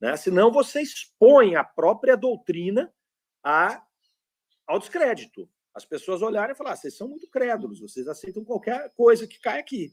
[0.01, 0.17] Né?
[0.17, 2.93] Senão você expõe a própria doutrina
[3.43, 3.83] a,
[4.67, 5.49] ao descrédito.
[5.75, 9.39] As pessoas olharem e falar: ah, vocês são muito crédulos, vocês aceitam qualquer coisa que
[9.39, 9.93] cai aqui.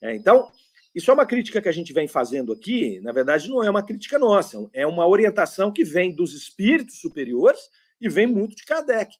[0.00, 0.50] É, então,
[0.94, 3.84] isso é uma crítica que a gente vem fazendo aqui, na verdade, não é uma
[3.84, 7.60] crítica nossa, é uma orientação que vem dos espíritos superiores
[8.00, 9.14] e vem muito de Kardec.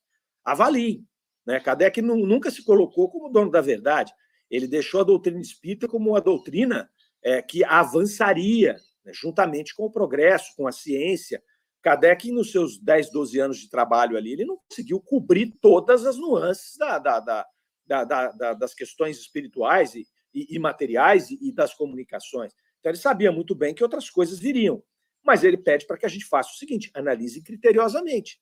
[0.45, 1.07] Avaliem.
[1.45, 1.61] Né?
[1.61, 4.13] Kardec nunca se colocou como dono da verdade.
[4.51, 6.89] Ele deixou a doutrina espírita como uma doutrina
[7.23, 11.43] é, que avançaria né, juntamente com o progresso, com a ciência.
[11.81, 16.17] Kardec, nos seus 10, 12 anos de trabalho ali, ele não conseguiu cobrir todas as
[16.17, 21.73] nuances da, da, da, da das questões espirituais e, e, e materiais e, e das
[21.73, 22.53] comunicações.
[22.81, 24.83] Então, ele sabia muito bem que outras coisas viriam.
[25.25, 28.41] Mas ele pede para que a gente faça o seguinte: analise criteriosamente.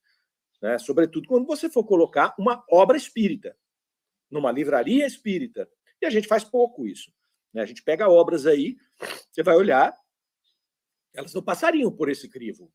[0.62, 0.79] Né?
[0.79, 3.57] Sobretudo quando você for colocar uma obra espírita,
[4.31, 5.68] numa livraria espírita.
[6.00, 7.12] E a gente faz pouco isso.
[7.53, 7.62] Né?
[7.62, 8.77] A gente pega obras aí,
[9.31, 9.94] você vai olhar,
[11.14, 12.70] elas não passariam por esse crivo.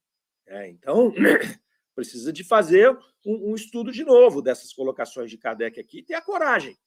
[0.48, 0.70] Né?
[0.70, 1.14] Então,
[1.94, 2.90] precisa de fazer
[3.26, 6.78] um, um, estudo de novo dessas colocações de Kardec aqui e ter a coragem.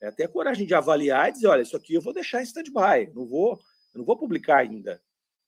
[0.00, 0.10] Né?
[0.12, 3.12] Ter a coragem de avaliar e dizer: olha, isso aqui eu vou deixar em stand-by,
[3.14, 3.58] não vou,
[3.94, 5.02] não vou publicar ainda.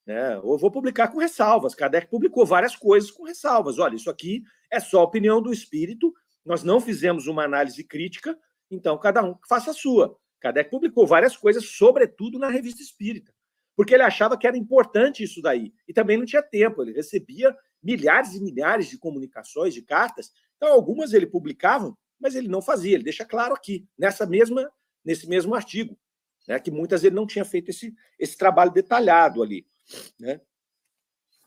[0.06, 0.38] Né?
[0.38, 1.74] Ou vou publicar com ressalvas.
[1.74, 3.78] Kardec publicou várias coisas com ressalvas.
[3.78, 6.12] Olha, isso aqui é só opinião do espírito,
[6.44, 8.38] nós não fizemos uma análise crítica,
[8.70, 10.18] então cada um faça a sua.
[10.40, 13.32] Kardec publicou várias coisas, sobretudo na revista espírita,
[13.76, 15.72] porque ele achava que era importante isso daí.
[15.86, 20.32] E também não tinha tempo, ele recebia milhares e milhares de comunicações, de cartas.
[20.56, 24.70] Então, algumas ele publicava, mas ele não fazia, ele deixa claro aqui, nessa mesma,
[25.04, 25.98] nesse mesmo artigo,
[26.48, 29.66] né, que muitas ele não tinha feito esse, esse trabalho detalhado ali.
[30.18, 30.40] Né?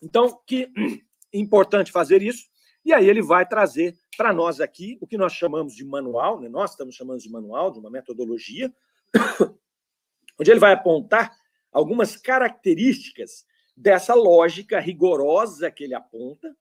[0.02, 0.72] Então, que
[1.34, 2.46] importante fazer isso.
[2.86, 6.48] E aí ele vai trazer para nós aqui o que nós chamamos de manual, né?
[6.48, 8.74] nós estamos chamando de manual, de uma metodologia,
[10.40, 11.36] onde ele vai apontar
[11.78, 16.58] algumas características dessa lógica rigorosa que ele aponta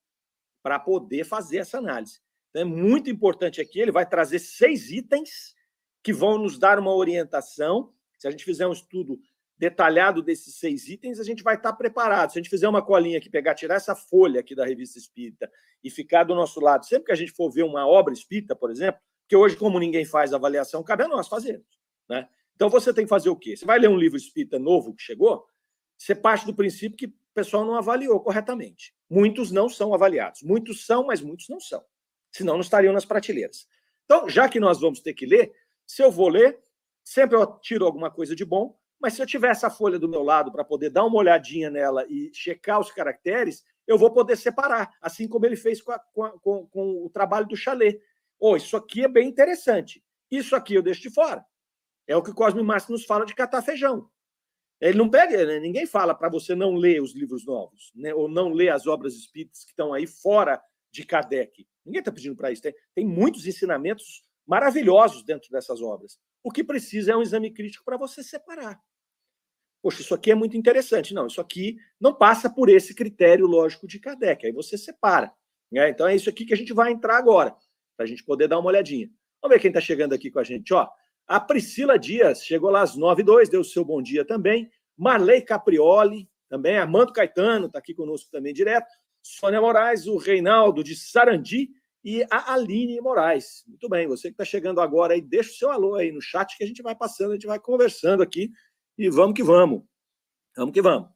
[0.63, 2.21] para poder fazer essa análise.
[2.51, 5.55] Então, é muito importante aqui, ele vai trazer seis itens
[6.03, 7.95] que vão nos dar uma orientação.
[8.19, 9.19] Se a gente fizer um estudo
[9.57, 12.33] detalhado desses seis itens, a gente vai estar preparado.
[12.33, 15.51] Se a gente fizer uma colinha aqui, pegar, tirar essa folha aqui da revista espírita
[15.83, 18.71] e ficar do nosso lado, sempre que a gente for ver uma obra espírita, por
[18.71, 21.67] exemplo, que hoje, como ninguém faz avaliação, cabe a nós fazermos.
[22.07, 22.29] Né?
[22.57, 23.57] Então você tem que fazer o quê?
[23.57, 25.47] Você vai ler um livro espírita novo que chegou,
[25.97, 28.95] você parte do princípio que o pessoal não avaliou corretamente.
[29.09, 30.43] Muitos não são avaliados.
[30.43, 31.85] Muitos são, mas muitos não são.
[32.33, 33.69] Senão não estariam nas prateleiras.
[34.05, 35.53] Então, já que nós vamos ter que ler,
[35.87, 36.59] se eu vou ler,
[37.05, 40.23] sempre eu tiro alguma coisa de bom, mas se eu tiver essa folha do meu
[40.23, 44.91] lado para poder dar uma olhadinha nela e checar os caracteres, eu vou poder separar,
[45.01, 47.99] assim como ele fez com, a, com, a, com, com o trabalho do chalé.
[48.39, 50.03] Oh, isso aqui é bem interessante.
[50.31, 51.45] Isso aqui eu deixo de fora.
[52.07, 54.09] É o que Cosme Márcio nos fala de catar feijão.
[54.81, 55.59] Ele não pega, né?
[55.59, 58.15] ninguém fala para você não ler os livros novos, né?
[58.15, 61.67] ou não ler as obras espíritas que estão aí fora de Kardec.
[61.85, 62.63] Ninguém está pedindo para isso.
[62.63, 66.19] Tem, tem muitos ensinamentos maravilhosos dentro dessas obras.
[66.43, 68.79] O que precisa é um exame crítico para você separar.
[69.83, 71.15] Poxa, isso aqui é muito interessante.
[71.15, 74.47] Não, isso aqui não passa por esse critério lógico de Kardec.
[74.47, 75.33] Aí você separa.
[75.71, 75.89] Né?
[75.89, 77.57] Então é isso aqui que a gente vai entrar agora,
[77.97, 79.11] para a gente poder dar uma olhadinha.
[79.41, 80.73] Vamos ver quem está chegando aqui com a gente.
[80.75, 80.89] Ó,
[81.27, 84.71] a Priscila Dias chegou lá às 9 h deu o seu bom dia também.
[84.97, 86.77] Marley Caprioli, também.
[86.79, 88.89] Armando Caetano está aqui conosco também direto.
[89.23, 91.69] Sônia Moraes, o Reinaldo de Sarandi
[92.05, 93.65] e a Aline Moraes.
[93.67, 96.57] Muito bem, você que está chegando agora aí, deixa o seu alô aí no chat
[96.57, 98.51] que a gente vai passando, a gente vai conversando aqui
[98.97, 99.83] e vamos que vamos.
[100.57, 101.09] Vamos que vamos.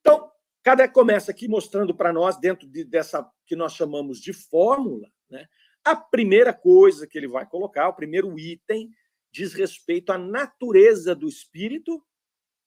[0.00, 0.30] Então,
[0.62, 5.46] Kardec começa aqui mostrando para nós, dentro de, dessa que nós chamamos de fórmula, né,
[5.84, 8.90] a primeira coisa que ele vai colocar, o primeiro item,
[9.32, 12.04] diz respeito à natureza do espírito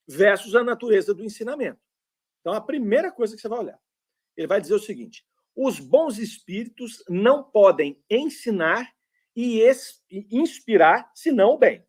[0.07, 1.79] versus a natureza do ensinamento.
[2.41, 3.79] Então, a primeira coisa que você vai olhar,
[4.35, 8.91] ele vai dizer o seguinte: os bons espíritos não podem ensinar
[9.35, 9.61] e
[10.31, 11.85] inspirar senão o bem.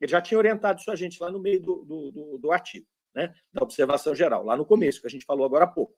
[0.00, 2.86] Ele já tinha orientado isso a gente lá no meio do, do, do, do artigo,
[3.14, 3.34] né?
[3.52, 5.96] da observação geral, lá no começo, que a gente falou agora há pouco.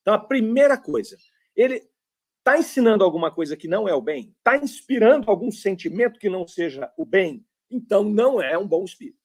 [0.00, 1.16] Então, a primeira coisa,
[1.54, 1.86] ele
[2.38, 6.46] está ensinando alguma coisa que não é o bem, está inspirando algum sentimento que não
[6.46, 9.18] seja o bem, então não é um bom espírito.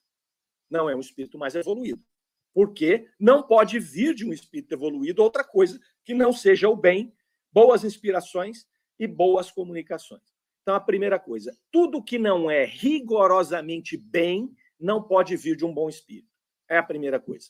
[0.69, 2.03] Não é um espírito mais evoluído.
[2.53, 7.13] Porque não pode vir de um espírito evoluído outra coisa que não seja o bem
[7.51, 8.65] boas inspirações
[8.99, 10.23] e boas comunicações.
[10.62, 15.73] Então, a primeira coisa, tudo que não é rigorosamente bem não pode vir de um
[15.73, 16.27] bom espírito.
[16.69, 17.49] É a primeira coisa.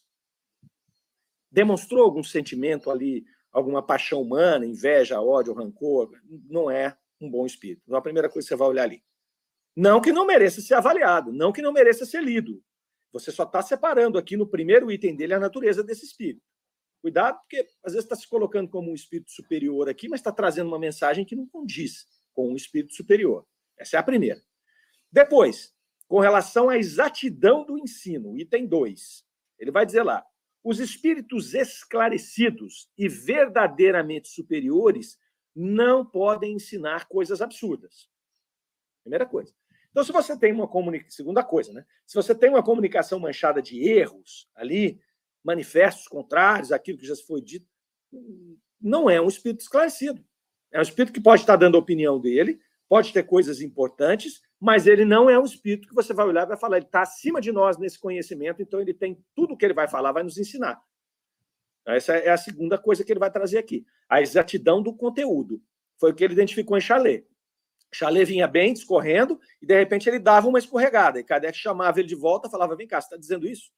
[1.51, 6.11] Demonstrou algum sentimento ali, alguma paixão humana, inveja, ódio, rancor,
[6.47, 7.81] não é um bom espírito.
[7.85, 9.03] Então, a primeira coisa que você vai olhar ali.
[9.77, 12.63] Não que não mereça ser avaliado, não que não mereça ser lido.
[13.13, 16.41] Você só está separando aqui no primeiro item dele a natureza desse espírito.
[16.99, 20.67] Cuidado, porque às vezes está se colocando como um espírito superior aqui, mas está trazendo
[20.67, 23.45] uma mensagem que não condiz com um espírito superior.
[23.77, 24.41] Essa é a primeira.
[25.11, 25.71] Depois,
[26.07, 29.23] com relação à exatidão do ensino, item 2,
[29.59, 30.25] ele vai dizer lá:
[30.63, 35.19] os espíritos esclarecidos e verdadeiramente superiores
[35.55, 38.09] não podem ensinar coisas absurdas.
[39.03, 39.53] Primeira coisa.
[39.97, 41.09] Então, se você tem uma comunicação.
[41.09, 41.83] Segunda coisa, né?
[42.05, 45.01] Se você tem uma comunicação manchada de erros ali,
[45.43, 47.65] manifestos contrários àquilo que já foi dito,
[48.79, 50.23] não é um espírito esclarecido.
[50.71, 54.85] É um espírito que pode estar dando a opinião dele, pode ter coisas importantes, mas
[54.85, 57.41] ele não é um espírito que você vai olhar e vai falar, ele está acima
[57.41, 60.79] de nós nesse conhecimento, então ele tem tudo que ele vai falar, vai nos ensinar.
[61.87, 63.83] Essa é a segunda coisa que ele vai trazer aqui.
[64.07, 65.59] A exatidão do conteúdo.
[65.99, 67.25] Foi o que ele identificou em Chalet.
[67.93, 71.19] Chalet vinha bem, discorrendo, e de repente ele dava uma escorregada.
[71.19, 73.71] E Kardec chamava ele de volta falava: Vem cá, você está dizendo isso?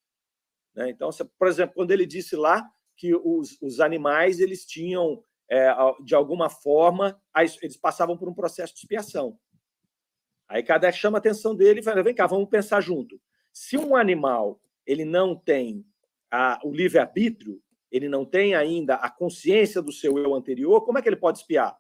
[0.76, 0.90] Né?
[0.90, 2.68] Então, por exemplo, quando ele disse lá
[2.98, 7.22] que os, os animais eles tinham, é, de alguma forma,
[7.62, 9.38] eles passavam por um processo de expiação.
[10.48, 13.22] Aí Kardec chama a atenção dele e fala: Vem cá, vamos pensar junto.
[13.54, 15.86] Se um animal ele não tem
[16.32, 21.02] a, o livre-arbítrio, ele não tem ainda a consciência do seu eu anterior, como é
[21.02, 21.78] que ele pode espiar?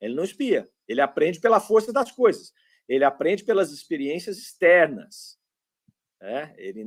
[0.00, 0.68] Ele não espia.
[0.86, 2.52] Ele aprende pela força das coisas.
[2.88, 5.38] Ele aprende pelas experiências externas.
[6.20, 6.84] É, ele,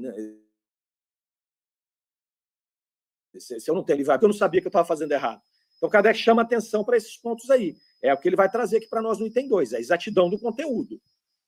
[3.39, 5.41] se eu não tenho livre eu não sabia que eu estava fazendo errado.
[5.77, 7.75] Então, Kardec chama atenção para esses pontos aí.
[8.01, 10.39] É o que ele vai trazer aqui para nós no item 2, a exatidão do
[10.39, 11.01] conteúdo.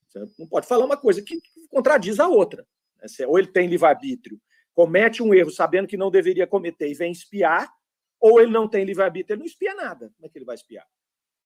[0.08, 2.66] Você não pode falar uma coisa que contradiz a outra.
[2.98, 3.28] Né?
[3.28, 4.40] Ou ele tem livre-arbítrio,
[4.74, 7.72] comete um erro sabendo que não deveria cometer e vem espiar,
[8.20, 10.12] ou ele não tem livre-arbítrio, ele não espia nada.
[10.16, 10.88] Como é que ele vai espiar?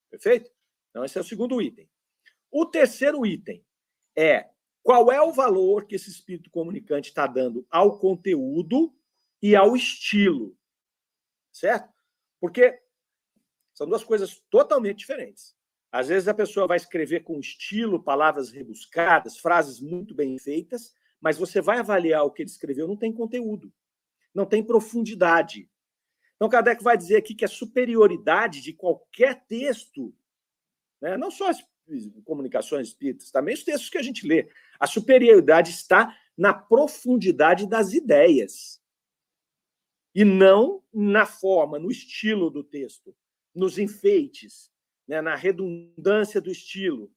[0.09, 0.51] Perfeito?
[0.89, 1.89] Então, esse é o segundo item.
[2.51, 3.63] O terceiro item
[4.15, 4.49] é
[4.81, 8.95] qual é o valor que esse espírito comunicante está dando ao conteúdo
[9.41, 10.57] e ao estilo.
[11.51, 11.93] Certo?
[12.39, 12.81] Porque
[13.73, 15.55] são duas coisas totalmente diferentes.
[15.91, 21.37] Às vezes a pessoa vai escrever com estilo, palavras rebuscadas, frases muito bem feitas, mas
[21.37, 23.73] você vai avaliar o que ele escreveu, não tem conteúdo,
[24.33, 25.69] não tem profundidade.
[26.37, 30.15] Então, Kardec vai dizer aqui que a superioridade de qualquer texto,
[31.01, 31.65] né, não só as
[32.23, 34.47] comunicações espíritas, também os textos que a gente lê,
[34.79, 38.79] a superioridade está na profundidade das ideias
[40.13, 43.15] e não na forma, no estilo do texto,
[43.53, 44.71] nos enfeites,
[45.07, 47.11] né, na redundância do estilo.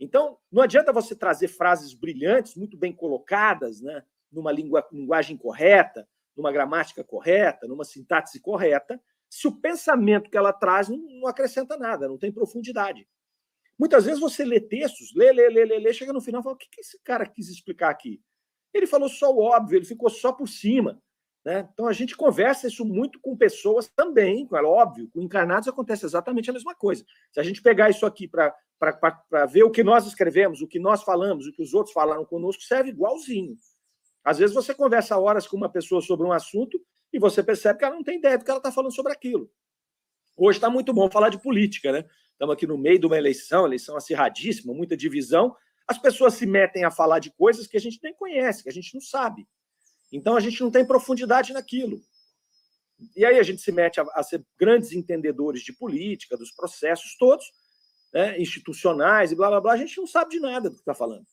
[0.00, 6.52] Então, não adianta você trazer frases brilhantes, muito bem colocadas, né, numa linguagem correta, numa
[6.52, 12.08] gramática correta, numa sintaxe correta, se o pensamento que ela traz não, não acrescenta nada,
[12.08, 13.08] não tem profundidade.
[13.78, 16.54] Muitas vezes você lê textos, lê, lê, lê, lê, lê chega no final e fala:
[16.54, 18.20] o que, que esse cara quis explicar aqui?
[18.72, 21.00] Ele falou só o óbvio, ele ficou só por cima.
[21.44, 21.68] Né?
[21.72, 26.48] Então a gente conversa isso muito com pessoas também, é óbvio, com encarnados acontece exatamente
[26.48, 27.04] a mesma coisa.
[27.32, 28.54] Se a gente pegar isso aqui para
[29.46, 32.62] ver o que nós escrevemos, o que nós falamos, o que os outros falaram conosco,
[32.62, 33.56] serve igualzinho.
[34.24, 36.80] Às vezes você conversa horas com uma pessoa sobre um assunto
[37.12, 39.50] e você percebe que ela não tem ideia do que ela está falando sobre aquilo.
[40.36, 42.08] Hoje está muito bom falar de política, né?
[42.32, 45.54] Estamos aqui no meio de uma eleição, eleição acirradíssima, muita divisão.
[45.86, 48.72] As pessoas se metem a falar de coisas que a gente nem conhece, que a
[48.72, 49.46] gente não sabe.
[50.10, 52.00] Então a gente não tem profundidade naquilo.
[53.16, 57.16] E aí a gente se mete a, a ser grandes entendedores de política, dos processos
[57.18, 57.44] todos,
[58.12, 59.72] né, institucionais e blá blá blá.
[59.72, 61.26] A gente não sabe de nada do que está falando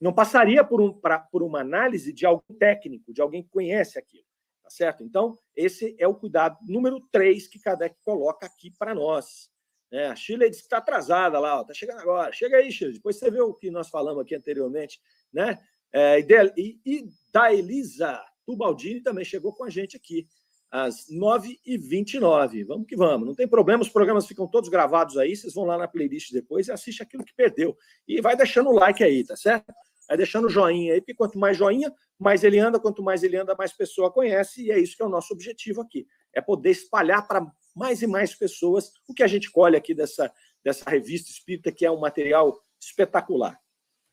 [0.00, 3.98] não passaria por, um, pra, por uma análise de algum técnico, de alguém que conhece
[3.98, 4.24] aquilo.
[4.62, 5.04] Tá certo?
[5.04, 9.50] Então, esse é o cuidado número três que Kardec coloca aqui para nós.
[9.92, 12.32] É, a Chile disse que está atrasada lá, está chegando agora.
[12.32, 12.92] Chega aí, Chile.
[12.92, 15.00] Depois você vê o que nós falamos aqui anteriormente.
[15.32, 15.58] Né?
[15.92, 16.20] É,
[16.56, 20.26] e, e, da Elisa Tubaldini também chegou com a gente aqui
[20.70, 22.64] às 9h29.
[22.64, 23.26] Vamos que vamos.
[23.26, 25.34] Não tem problema, os programas ficam todos gravados aí.
[25.34, 27.76] Vocês vão lá na playlist depois e assiste aquilo que perdeu.
[28.06, 29.74] E vai deixando o like aí, tá certo?
[30.10, 33.54] Vai deixando joinha aí, porque quanto mais joinha, mais ele anda, quanto mais ele anda,
[33.54, 36.04] mais pessoa conhece, e é isso que é o nosso objetivo aqui.
[36.34, 37.46] É poder espalhar para
[37.76, 40.32] mais e mais pessoas o que a gente colhe aqui dessa,
[40.64, 43.56] dessa revista espírita, que é um material espetacular.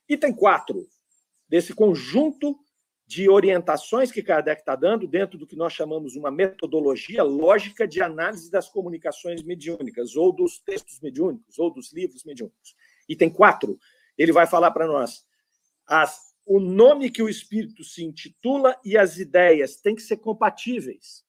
[0.08, 0.88] Item 4,
[1.50, 2.56] desse conjunto
[3.08, 8.04] de orientações que Kardec está dando dentro do que nós chamamos uma metodologia lógica de
[8.04, 12.76] análise das comunicações mediúnicas, ou dos textos mediúnicos, ou dos livros mediúnicos.
[13.10, 13.80] Item 4,
[14.16, 15.26] ele vai falar para nós
[15.88, 21.26] as, o nome que o espírito se intitula e as ideias têm que ser compatíveis.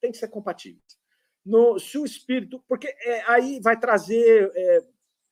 [0.00, 0.98] Tem que ser compatíveis.
[1.44, 2.62] No, se o espírito.
[2.68, 4.52] Porque é, aí vai trazer.
[4.54, 4.86] É,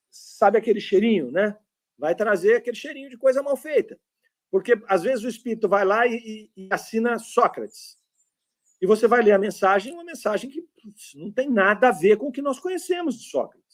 [0.09, 1.57] sabe aquele cheirinho, né?
[1.97, 3.99] Vai trazer aquele cheirinho de coisa mal feita.
[4.49, 7.97] Porque às vezes o espírito vai lá e, e, assina Sócrates.
[8.81, 12.17] E você vai ler a mensagem, uma mensagem que putz, não tem nada a ver
[12.17, 13.66] com o que nós conhecemos de Sócrates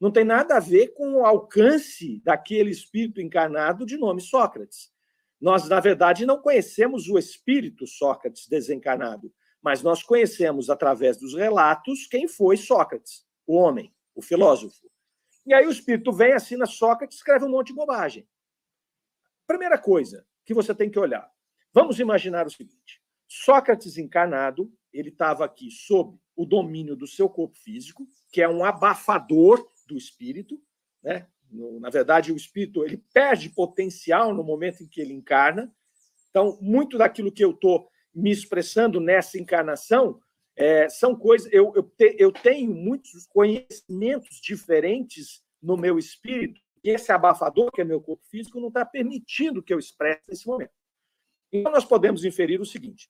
[0.00, 4.92] não tem nada a ver com o alcance daquele espírito encarnado de nome Sócrates.
[5.40, 9.32] Nós, na verdade, não conhecemos o espírito Sócrates desencarnado,
[9.62, 13.26] mas nós conhecemos através dos relatos quem foi Sócrates.
[13.46, 14.90] o homem, o filósofo.
[15.46, 18.28] E aí o espírito vem, assina Sócrates, escreve um monte de bobagem.
[19.46, 21.30] Primeira coisa que você tem que olhar.
[21.72, 27.56] Vamos imaginar o seguinte: Sócrates encarnado, ele estava aqui sob o domínio do seu corpo
[27.56, 30.60] físico, que é um abafador do espírito,
[31.02, 31.26] né?
[31.50, 35.74] Na verdade, o espírito ele perde potencial no momento em que ele encarna.
[36.28, 40.20] Então, muito daquilo que eu estou me expressando nessa encarnação
[40.54, 41.50] é, são coisas.
[41.50, 47.80] Eu, eu, te, eu tenho muitos conhecimentos diferentes no meu espírito, e esse abafador, que
[47.80, 50.70] é meu corpo físico, não está permitindo que eu expresse nesse momento.
[51.52, 53.08] Então, nós podemos inferir o seguinte: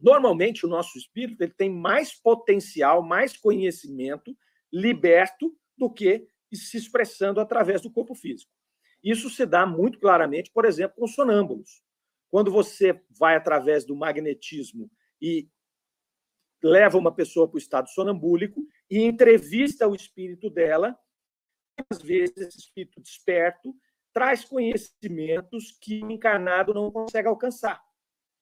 [0.00, 4.36] normalmente, o nosso espírito ele tem mais potencial, mais conhecimento
[4.72, 8.50] liberto do que se expressando através do corpo físico.
[9.02, 11.82] Isso se dá muito claramente, por exemplo, com sonâmbulos.
[12.30, 15.48] Quando você vai através do magnetismo e
[16.62, 18.60] leva uma pessoa para o estado sonambúlico
[18.90, 20.98] e entrevista o espírito dela,
[21.90, 23.74] às vezes esse espírito desperto
[24.12, 27.80] traz conhecimentos que o encarnado não consegue alcançar,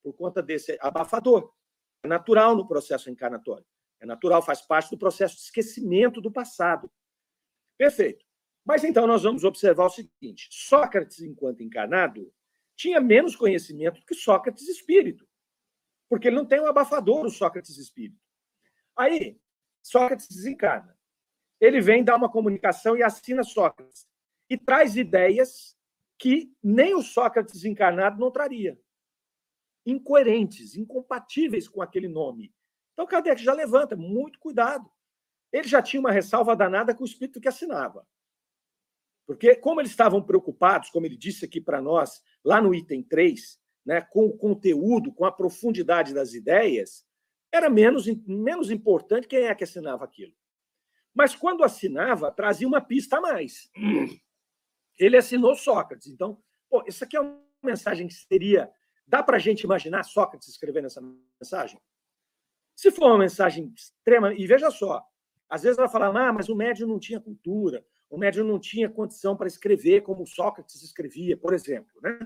[0.03, 1.53] por conta desse abafador.
[2.03, 3.67] É natural no processo encarnatório.
[4.01, 6.91] É natural, faz parte do processo de esquecimento do passado.
[7.77, 8.25] Perfeito.
[8.65, 12.33] Mas então nós vamos observar o seguinte: Sócrates, enquanto encarnado,
[12.75, 15.27] tinha menos conhecimento do que Sócrates espírito,
[16.09, 18.21] porque ele não tem um abafador, o Sócrates espírito.
[18.97, 19.41] Aí,
[19.83, 20.97] Sócrates desencarna.
[21.61, 24.07] Ele vem dar uma comunicação e assina Sócrates.
[24.49, 25.77] E traz ideias
[26.19, 28.79] que nem o Sócrates encarnado não traria.
[29.85, 32.55] Incoerentes, incompatíveis com aquele nome.
[32.93, 34.91] Então, Kardec já levanta, muito cuidado.
[35.57, 38.07] Ele já tinha uma ressalva danada com o espírito que assinava.
[39.27, 43.59] Porque, como eles estavam preocupados, como ele disse aqui para nós, lá no item 3,
[43.85, 47.07] né, com o conteúdo, com a profundidade das ideias,
[47.51, 50.35] era menos, menos importante quem é que assinava aquilo.
[51.15, 53.71] Mas quando assinava, trazia uma pista a mais.
[54.99, 56.09] Ele assinou Sócrates.
[56.09, 58.71] Então, pô, isso aqui é uma mensagem que seria.
[59.07, 61.01] Dá para a gente imaginar Sócrates escrevendo essa
[61.41, 61.81] mensagem?
[62.75, 65.03] Se for uma mensagem extrema, e veja só,
[65.49, 68.89] às vezes ela fala, ah, mas o médium não tinha cultura, o médium não tinha
[68.89, 71.93] condição para escrever como Sócrates escrevia, por exemplo.
[72.03, 72.19] Né?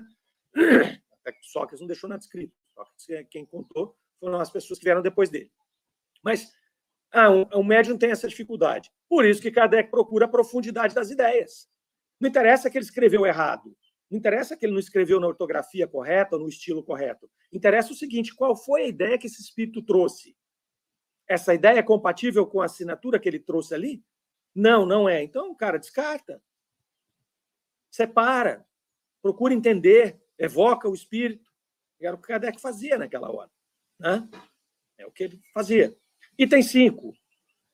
[1.19, 2.53] Até que Sócrates não deixou nada escrito.
[2.73, 5.51] Sócrates, é quem contou, foram as pessoas que vieram depois dele.
[6.23, 6.51] Mas
[7.11, 8.89] ah, o médium tem essa dificuldade.
[9.09, 11.67] Por isso que Kardec procura a profundidade das ideias.
[12.19, 13.75] Não interessa que ele escreveu errado.
[14.09, 17.29] Não interessa que ele não escreveu na ortografia correta no estilo correto.
[17.51, 20.35] Interessa o seguinte: qual foi a ideia que esse espírito trouxe?
[21.27, 24.03] Essa ideia é compatível com a assinatura que ele trouxe ali?
[24.53, 25.23] Não, não é.
[25.23, 26.41] Então, cara, descarta.
[27.89, 28.65] Separa.
[29.21, 30.21] Procura entender.
[30.37, 31.51] Evoca o espírito.
[31.99, 33.49] Era o que Kardec fazia naquela hora.
[33.99, 34.27] Né?
[34.97, 35.95] É o que ele fazia.
[36.37, 37.13] Item 5.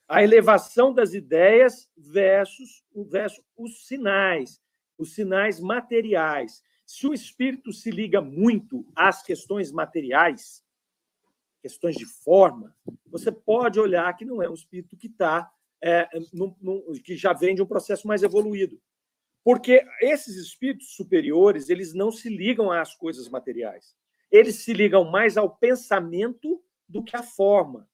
[0.08, 4.62] A elevação das ideias versus, versus os sinais,
[4.98, 6.64] os sinais materiais.
[6.86, 10.64] Se o espírito se liga muito às questões materiais,
[11.62, 15.52] questões de forma, você pode olhar que não é um espírito que está,
[15.82, 16.08] é,
[17.04, 18.82] que já vem de um processo mais evoluído.
[19.44, 23.96] Porque esses espíritos superiores, eles não se ligam às coisas materiais.
[24.30, 27.90] Eles se ligam mais ao pensamento do que à forma.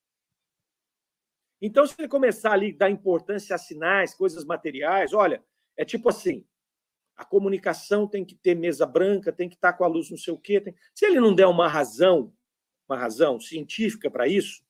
[1.62, 5.44] Então, se ele começar ali dar importância a sinais, coisas materiais, olha,
[5.78, 6.46] é tipo assim:
[7.16, 10.34] a comunicação tem que ter mesa branca, tem que estar com a luz não sei
[10.34, 10.60] o quê.
[10.60, 10.76] Tem...
[10.94, 12.34] Se ele não der uma razão,
[12.94, 14.64] uma razão científica para isso,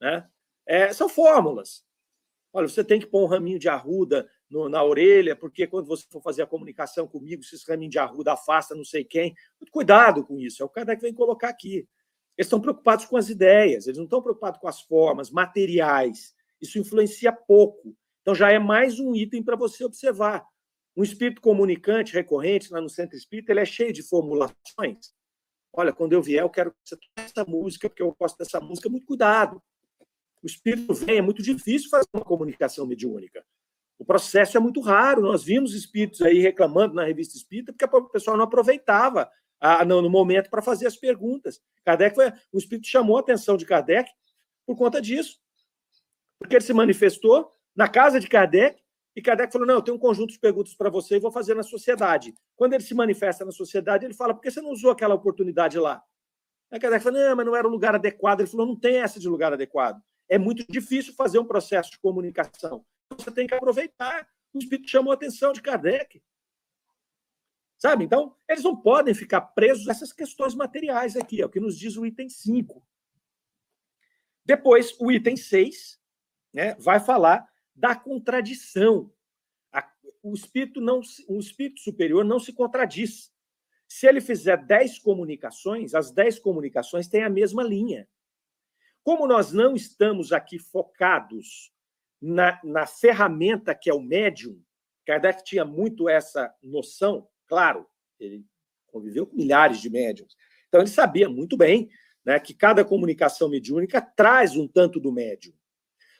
[0.00, 0.28] né?
[0.66, 1.84] É, são fórmulas.
[2.52, 6.04] Olha, você tem que pôr um raminho de arruda no, na orelha, porque quando você
[6.10, 9.34] for fazer a comunicação comigo, se esse raminho de arruda afasta não sei quem.
[9.70, 11.88] Cuidado com isso, é o cara que vem colocar aqui.
[12.36, 16.34] Eles estão preocupados com as ideias, eles não estão preocupados com as formas materiais.
[16.60, 17.96] Isso influencia pouco.
[18.22, 20.44] Então já é mais um item para você observar.
[20.96, 25.14] Um espírito comunicante recorrente lá no centro espírita, ele é cheio de formulações.
[25.78, 28.58] Olha, quando eu vier, eu quero que você toque essa música, porque eu gosto dessa
[28.58, 28.88] música.
[28.88, 29.62] Muito cuidado.
[30.42, 33.46] O espírito vem, é muito difícil fazer uma comunicação mediúnica.
[33.96, 35.22] O processo é muito raro.
[35.22, 40.02] Nós vimos espíritos aí reclamando na revista espírita porque o pessoal não aproveitava a, no,
[40.02, 41.60] no, momento para fazer as perguntas.
[41.84, 44.10] Kardec foi, o espírito chamou a atenção de Kardec
[44.66, 45.38] por conta disso.
[46.40, 48.82] Porque ele se manifestou na casa de Kardec
[49.18, 51.54] e Kardec falou: Não, eu tenho um conjunto de perguntas para você e vou fazer
[51.54, 52.34] na sociedade.
[52.56, 55.78] Quando ele se manifesta na sociedade, ele fala: Por que você não usou aquela oportunidade
[55.78, 56.02] lá?
[56.70, 58.40] Aí Kardec falou: Não, mas não era o lugar adequado.
[58.40, 60.02] Ele falou: Não tem essa de lugar adequado.
[60.28, 62.84] É muito difícil fazer um processo de comunicação
[63.16, 64.28] você tem que aproveitar.
[64.52, 66.22] O Espírito chamou a atenção de Kardec.
[67.78, 68.04] Sabe?
[68.04, 71.78] Então, eles não podem ficar presos a essas questões materiais aqui, é o que nos
[71.78, 72.84] diz o item 5.
[74.44, 76.00] Depois, o item 6
[76.52, 77.48] né, vai falar
[77.78, 79.12] da contradição.
[80.22, 83.32] O espírito não, o espírito superior não se contradiz.
[83.86, 88.06] Se ele fizer 10 comunicações, as 10 comunicações têm a mesma linha.
[89.02, 91.72] Como nós não estamos aqui focados
[92.20, 94.60] na, na ferramenta que é o médium,
[95.06, 97.86] Kardec tinha muito essa noção, claro,
[98.20, 98.44] ele
[98.88, 101.88] conviveu com milhares de médiums, então ele sabia muito bem
[102.24, 105.54] né, que cada comunicação mediúnica traz um tanto do médium.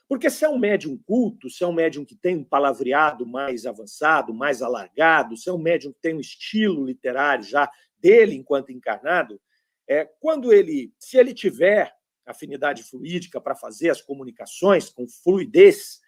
[0.09, 3.67] Porque se é um médium culto, se é um médium que tem um palavreado mais
[3.67, 8.73] avançado, mais alargado, se é um médium que tem um estilo literário já dele enquanto
[8.73, 9.39] encarnado,
[9.87, 11.93] é, quando ele, se ele tiver
[12.27, 16.01] afinidade fluídica para fazer as comunicações com fluidez,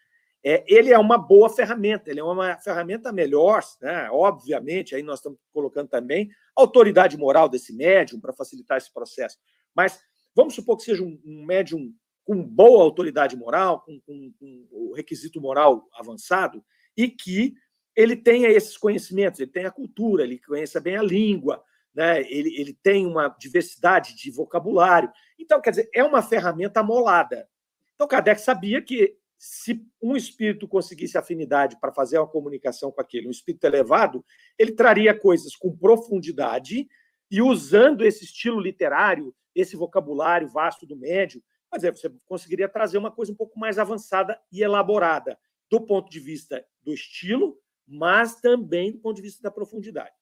[0.43, 4.09] é, ele é uma boa ferramenta, ele é uma ferramenta melhor, né?
[4.11, 9.37] obviamente, aí nós estamos colocando também autoridade moral desse médium para facilitar esse processo.
[9.75, 10.01] Mas
[10.35, 11.93] vamos supor que seja um, um médium
[12.31, 16.65] com boa autoridade moral, com, com, com, o requisito moral avançado,
[16.97, 17.55] e que
[17.97, 21.61] ele tenha esses conhecimentos, ele tenha a cultura, ele conheça bem a língua,
[21.93, 22.21] né?
[22.31, 25.11] ele, ele tem uma diversidade de vocabulário.
[25.41, 27.49] Então, quer dizer, é uma ferramenta molada.
[27.97, 33.27] Então, Kardec sabia que se um espírito conseguisse afinidade para fazer uma comunicação com aquele,
[33.27, 34.25] um espírito elevado,
[34.57, 36.89] ele traria coisas com profundidade
[37.29, 42.99] e usando esse estilo literário, esse vocabulário vasto do médio, mas é, você conseguiria trazer
[42.99, 45.39] uma coisa um pouco mais avançada e elaborada
[45.71, 50.15] do ponto de vista do estilo, mas também do ponto de vista da profundidade.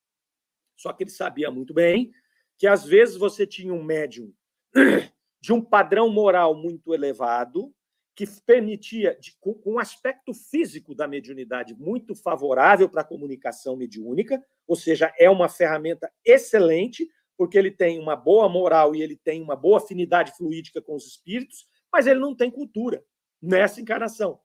[0.76, 2.12] Só que ele sabia muito bem
[2.58, 4.32] que às vezes você tinha um médium
[5.40, 7.72] de um padrão moral muito elevado,
[8.14, 13.76] que permitia, de, com, com um aspecto físico da mediunidade muito favorável para a comunicação
[13.76, 17.08] mediúnica, ou seja, é uma ferramenta excelente,
[17.38, 21.06] porque ele tem uma boa moral e ele tem uma boa afinidade fluídica com os
[21.06, 23.04] espíritos, mas ele não tem cultura
[23.40, 24.40] nessa encarnação.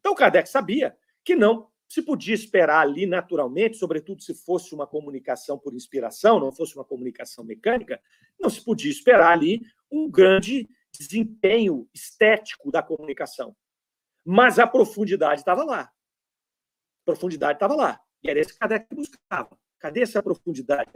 [0.00, 5.56] Então, Kardec sabia que não se podia esperar ali naturalmente, sobretudo se fosse uma comunicação
[5.56, 8.02] por inspiração, não fosse uma comunicação mecânica,
[8.40, 13.56] não se podia esperar ali um grande desempenho estético da comunicação.
[14.24, 15.82] Mas a profundidade estava lá.
[15.82, 18.00] A profundidade estava lá.
[18.20, 19.56] E era esse que Kardec buscava.
[19.78, 20.90] Cadê essa profundidade?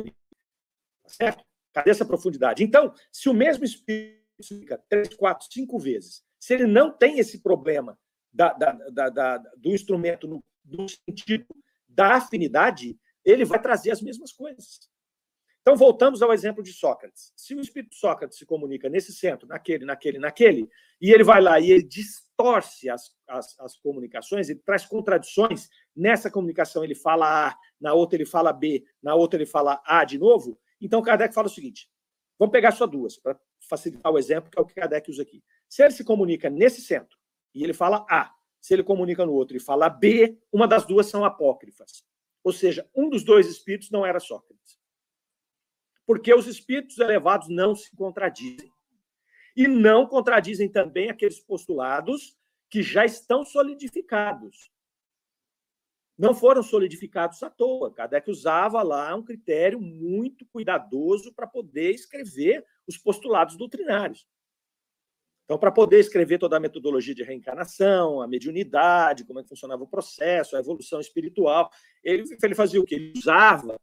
[1.14, 1.44] Certo?
[1.72, 2.64] Cadê essa profundidade?
[2.64, 7.40] Então, se o mesmo espírito fica três, quatro, cinco vezes, se ele não tem esse
[7.40, 7.98] problema
[8.32, 8.72] da, da,
[9.10, 11.46] da, do instrumento no, no sentido
[11.88, 14.90] da afinidade, ele vai trazer as mesmas coisas.
[15.60, 17.32] Então, voltamos ao exemplo de Sócrates.
[17.36, 20.68] Se o espírito Sócrates se comunica nesse centro, naquele, naquele, naquele,
[21.00, 26.30] e ele vai lá e ele distorce as, as, as comunicações, ele traz contradições, nessa
[26.30, 30.18] comunicação ele fala A, na outra ele fala B, na outra ele fala A de
[30.18, 31.90] novo, então Kardec fala o seguinte:
[32.38, 35.42] vamos pegar só duas, para facilitar o exemplo, que é o que Kardec usa aqui.
[35.68, 37.16] Se ele se comunica nesse centro
[37.54, 41.06] e ele fala A, se ele comunica no outro e fala B, uma das duas
[41.06, 42.04] são apócrifas.
[42.42, 44.80] Ou seja, um dos dois espíritos não era Sócrates
[46.10, 48.68] porque os espíritos elevados não se contradizem.
[49.56, 52.36] E não contradizem também aqueles postulados
[52.68, 54.72] que já estão solidificados.
[56.20, 57.90] Não foram solidificados à toa.
[57.90, 64.28] Kardec usava lá um critério muito cuidadoso para poder escrever os postulados doutrinários.
[65.46, 69.82] Então, para poder escrever toda a metodologia de reencarnação, a mediunidade, como é que funcionava
[69.82, 71.70] o processo, a evolução espiritual,
[72.04, 72.96] ele, ele fazia o que?
[72.96, 73.80] Ele usava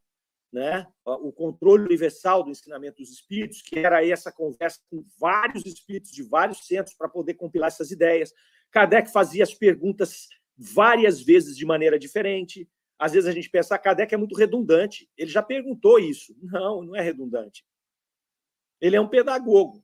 [0.54, 6.12] né, o controle universal do ensinamento dos espíritos, que era essa conversa com vários espíritos
[6.12, 8.32] de vários centros para poder compilar essas ideias.
[8.70, 10.28] Kardec fazia as perguntas
[10.58, 12.70] várias vezes de maneira diferente.
[12.98, 15.10] Às vezes a gente pensa, ah, Kardec é muito redundante.
[15.18, 16.36] Ele já perguntou isso.
[16.42, 17.66] Não, não é redundante.
[18.82, 19.84] Ele é um pedagogo.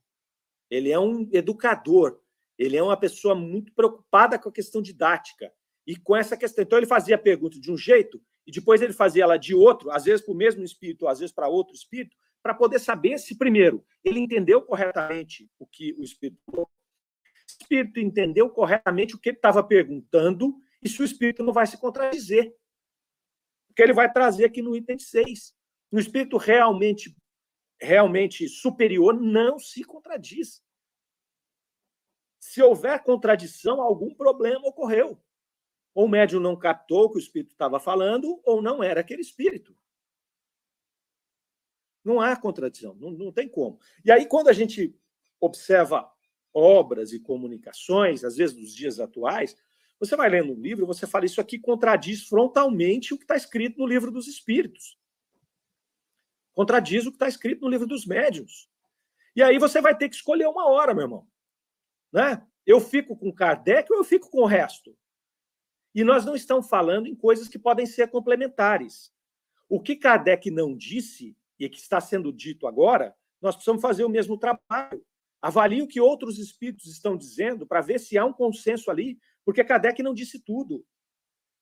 [0.69, 2.19] Ele é um educador.
[2.57, 5.51] Ele é uma pessoa muito preocupada com a questão didática
[5.85, 6.63] e com essa questão.
[6.63, 9.89] Então ele fazia a pergunta de um jeito e depois ele fazia ela de outro,
[9.91, 13.37] às vezes para o mesmo espírito, às vezes para outro espírito, para poder saber se,
[13.37, 16.41] primeiro, ele entendeu corretamente o que o espírito
[17.63, 21.77] espírito entendeu corretamente o que ele estava perguntando, e se o espírito não vai se
[21.77, 22.55] contradizer.
[23.67, 25.55] Porque ele vai trazer aqui no item 6.
[25.91, 27.15] Um espírito realmente,
[27.81, 30.61] realmente superior não se contradiz.
[32.39, 35.19] Se houver contradição, algum problema ocorreu.
[35.95, 39.21] Ou o médium não captou o que o espírito estava falando, ou não era aquele
[39.21, 39.75] espírito.
[42.03, 43.79] Não há contradição, não, não tem como.
[44.03, 44.99] E aí, quando a gente
[45.39, 46.12] observa
[46.53, 49.55] obras e comunicações, às vezes dos dias atuais,
[49.99, 53.79] você vai lendo um livro, você fala isso aqui contradiz frontalmente o que está escrito
[53.79, 54.97] no livro dos espíritos.
[56.53, 58.69] Contradiz o que está escrito no livro dos médiuns.
[59.35, 61.27] E aí você vai ter que escolher uma hora, meu irmão.
[62.11, 62.45] Né?
[62.65, 64.95] Eu fico com Kardec ou eu fico com o resto?
[65.95, 69.11] E nós não estamos falando em coisas que podem ser complementares.
[69.69, 74.09] O que Kardec não disse, e que está sendo dito agora, nós precisamos fazer o
[74.09, 75.05] mesmo trabalho.
[75.43, 79.61] Avalie o que outros espíritos estão dizendo para ver se há um consenso ali, porque
[79.61, 80.85] Kardec não disse tudo.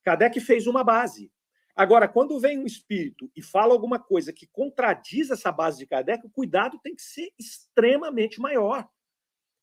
[0.03, 1.33] Kardec fez uma base.
[1.75, 6.23] Agora, quando vem um espírito e fala alguma coisa que contradiz essa base de Kardec,
[6.23, 8.87] o cuidado tem que ser extremamente maior.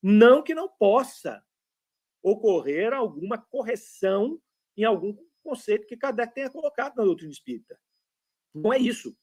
[0.03, 1.41] Não que não possa
[2.21, 4.37] ocorrer alguma correção
[4.75, 7.79] em algum conceito que Kardec tenha colocado na doutrina espírita.
[8.53, 9.15] Não é isso.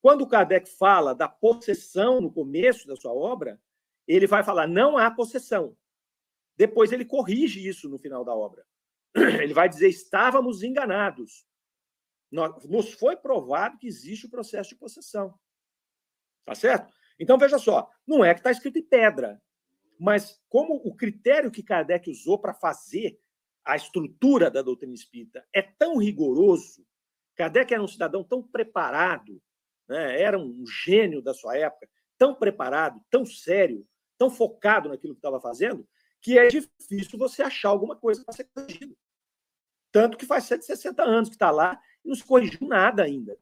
[0.00, 3.60] Quando Kardec fala da possessão no começo da sua obra,
[4.06, 5.76] ele vai falar não há possessão.
[6.56, 8.64] Depois ele corrige isso no final da obra.
[9.14, 11.46] Ele vai dizer estávamos enganados.
[12.30, 15.38] Nos foi provado que existe o processo de possessão.
[16.44, 16.92] Tá certo?
[17.18, 19.40] Então veja só, não é que está escrito em pedra,
[19.98, 23.20] mas como o critério que Kardec usou para fazer
[23.64, 26.84] a estrutura da doutrina espírita é tão rigoroso,
[27.36, 29.40] Kardec era um cidadão tão preparado,
[29.88, 30.20] né?
[30.20, 31.88] era um gênio da sua época,
[32.18, 33.86] tão preparado, tão sério,
[34.22, 35.84] tão focado naquilo que estava fazendo,
[36.20, 38.96] que é difícil você achar alguma coisa para ser corrigido.
[39.90, 43.36] Tanto que faz 160 anos que está lá e não se corrigiu nada ainda.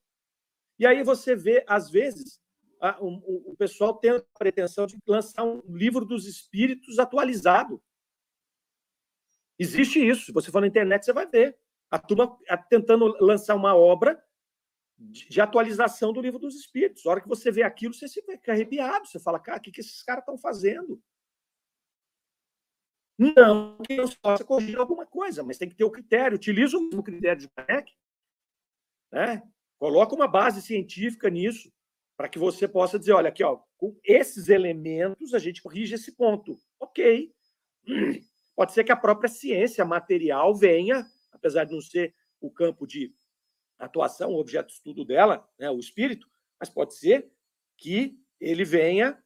[0.78, 2.40] E aí você vê, às vezes,
[2.80, 7.82] a, o, o, pessoal tem a pretensão de lançar um livro dos espíritos atualizado.
[9.58, 10.24] Existe isso.
[10.24, 11.58] Se você for na internet, você vai ver.
[11.90, 12.38] A turma
[12.70, 14.18] tentando lançar uma obra
[15.00, 17.06] de, atualização do livro dos espíritos.
[17.06, 19.08] A hora que você vê aquilo, você se fica arrepiado.
[19.08, 21.02] Você fala, cara, o que, que esses caras estão fazendo?
[23.18, 26.36] Não que não possa corrigir alguma coisa, mas tem que ter o critério.
[26.36, 27.92] Utiliza o mesmo critério de Kardec.
[29.12, 29.42] Né?
[29.78, 31.72] Coloca uma base científica nisso,
[32.16, 36.12] para que você possa dizer, olha, aqui, ó, com esses elementos a gente corrige esse
[36.12, 36.58] ponto.
[36.78, 37.32] Ok.
[38.54, 43.14] Pode ser que a própria ciência material venha, apesar de não ser o campo de
[43.84, 46.28] atuação, o objeto de estudo dela, né, o espírito,
[46.58, 47.30] mas pode ser
[47.76, 49.18] que ele venha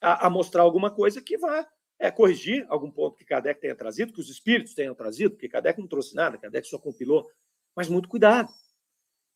[0.00, 1.66] a, a mostrar alguma coisa que vá
[1.98, 5.80] é, corrigir algum ponto que Kardec tenha trazido, que os espíritos tenham trazido, porque Kardec
[5.80, 7.28] não trouxe nada, Kardec só compilou.
[7.74, 8.52] Mas muito cuidado,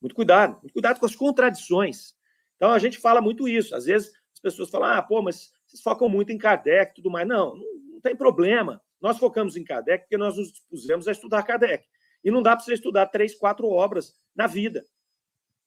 [0.01, 2.15] muito cuidado, muito cuidado com as contradições.
[2.55, 3.75] Então a gente fala muito isso.
[3.75, 7.11] Às vezes as pessoas falam, ah, pô, mas vocês focam muito em Kardec e tudo
[7.11, 7.27] mais.
[7.27, 8.81] Não, não, não tem problema.
[9.01, 11.85] Nós focamos em Kardec porque nós nos dispusemos a estudar Kardec.
[12.23, 14.85] E não dá para você estudar três, quatro obras na vida.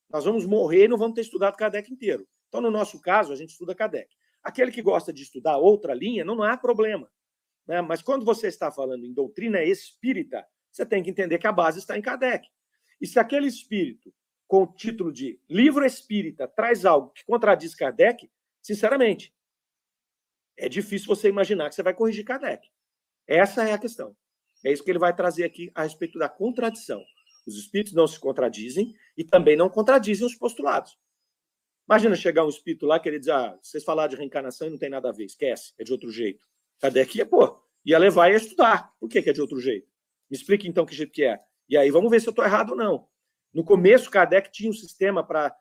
[0.08, 2.26] Nós vamos morrer e não vamos ter estudado Kardec inteiro.
[2.48, 4.14] Então, no nosso caso, a gente estuda Kardec.
[4.42, 7.10] Aquele que gosta de estudar outra linha, não, não há problema.
[7.66, 7.80] Né?
[7.82, 11.78] Mas quando você está falando em doutrina espírita, você tem que entender que a base
[11.78, 12.48] está em Kardec.
[13.00, 14.12] E se aquele espírito,
[14.46, 18.30] com o título de livro espírita, traz algo que contradiz Kardec,
[18.62, 19.34] sinceramente,
[20.56, 22.66] é difícil você imaginar que você vai corrigir Kardec.
[23.26, 24.16] Essa é a questão.
[24.66, 27.00] É isso que ele vai trazer aqui a respeito da contradição.
[27.46, 30.98] Os espíritos não se contradizem e também não contradizem os postulados.
[31.88, 34.78] Imagina chegar um espírito lá que ele diz: ah, vocês falaram de reencarnação e não
[34.78, 36.44] tem nada a ver, esquece, é de outro jeito.
[36.80, 38.92] Kardec ia, pô, ia levar e ia estudar.
[38.98, 39.86] Por que, que é de outro jeito?
[40.28, 41.40] Me explique então que jeito que é.
[41.68, 43.06] E aí vamos ver se eu estou errado ou não.
[43.54, 45.56] No começo, Kardec tinha um sistema para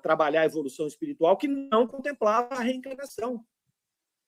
[0.00, 3.44] trabalhar a evolução espiritual que não contemplava a reencarnação.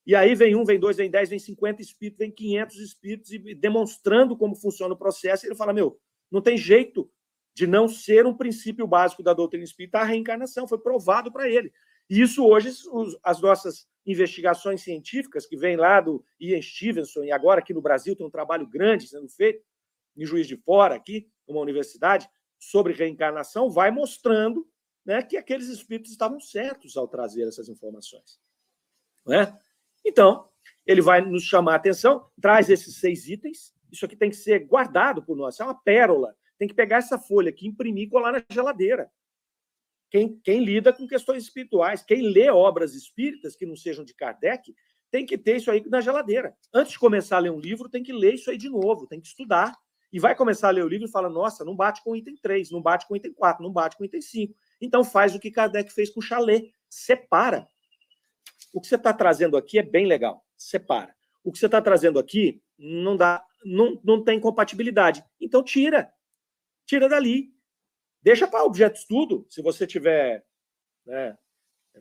[0.07, 3.55] E aí vem um, vem dois, vem dez, vem cinquenta espíritos, vem quinhentos espíritos, e
[3.55, 5.98] demonstrando como funciona o processo, ele fala: meu,
[6.30, 7.11] não tem jeito
[7.55, 11.72] de não ser um princípio básico da doutrina espírita a reencarnação, foi provado para ele.
[12.09, 17.30] E isso hoje, os, as nossas investigações científicas, que vêm lá do Ian Stevenson, e
[17.30, 19.62] agora aqui no Brasil tem um trabalho grande sendo feito,
[20.16, 22.28] em Juiz de Fora, aqui, numa universidade,
[22.59, 24.68] sobre reencarnação, vai mostrando
[25.05, 28.40] né, que aqueles espíritos estavam certos ao trazer essas informações.
[29.24, 29.59] Não é?
[30.05, 30.48] Então,
[30.86, 34.66] ele vai nos chamar a atenção, traz esses seis itens, isso aqui tem que ser
[34.66, 38.30] guardado por nós, é uma pérola tem que pegar essa folha aqui, imprimir e colar
[38.30, 39.11] na geladeira.
[40.09, 44.72] Quem, quem lida com questões espirituais, quem lê obras espíritas que não sejam de Kardec,
[45.11, 46.55] tem que ter isso aí na geladeira.
[46.72, 49.20] Antes de começar a ler um livro, tem que ler isso aí de novo, tem
[49.20, 49.76] que estudar.
[50.12, 52.36] E vai começar a ler o livro e fala: nossa, não bate com o item
[52.36, 54.55] 3, não bate com o item 4, não bate com o item 5.
[54.80, 57.66] Então faz o que Kardec fez com o chalé: separa.
[58.72, 61.14] O que você está trazendo aqui é bem legal, separa.
[61.44, 65.24] O que você está trazendo aqui não dá, não, não tem compatibilidade.
[65.40, 66.12] Então tira
[66.86, 67.52] tira dali.
[68.20, 70.44] Deixa para objeto de estudo, se você tiver
[71.04, 71.36] né,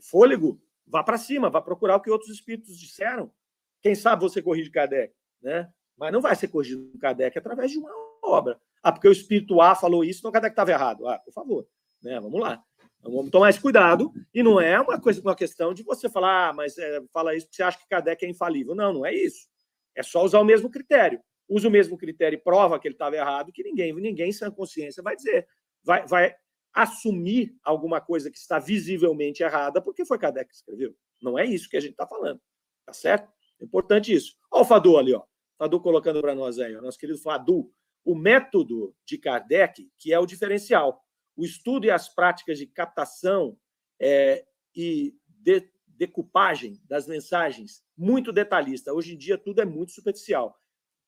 [0.01, 3.33] fôlego, vá para cima, vá procurar o que outros espíritos disseram.
[3.81, 5.71] Quem sabe você corrige Kardec, né?
[5.97, 7.91] Mas não vai ser corrigido Kardec através de uma
[8.23, 8.59] obra.
[8.83, 11.07] Ah, porque o espírito A falou isso, então Kardec estava errado.
[11.07, 11.67] Ah, por favor,
[12.01, 12.19] né?
[12.19, 12.63] Vamos lá.
[13.03, 14.11] Vamos tomar esse cuidado.
[14.33, 17.47] E não é uma coisa, uma questão de você falar, ah, mas é, fala isso
[17.47, 18.75] porque você acha que Kardec é infalível.
[18.75, 19.47] Não, não é isso.
[19.95, 21.19] É só usar o mesmo critério.
[21.49, 25.03] usa o mesmo critério e prova que ele estava errado, que ninguém, ninguém sem consciência
[25.03, 25.47] vai dizer,
[25.83, 26.33] vai, vai
[26.73, 30.95] assumir alguma coisa que está visivelmente errada porque foi Kardec que escreveu.
[31.21, 32.39] Não é isso que a gente está falando.
[32.85, 33.29] Tá certo?
[33.59, 34.35] É importante isso.
[34.49, 35.23] Olha o Fadu ali, ó.
[35.57, 37.71] Fadu colocando para nós aí, ó, nosso querido Fadu.
[38.03, 41.00] O método de Kardec, que é o diferencial.
[41.35, 43.57] O estudo e as práticas de captação
[43.99, 45.69] é, e de,
[46.01, 48.91] decupagem das mensagens, muito detalhista.
[48.91, 50.59] Hoje em dia tudo é muito superficial.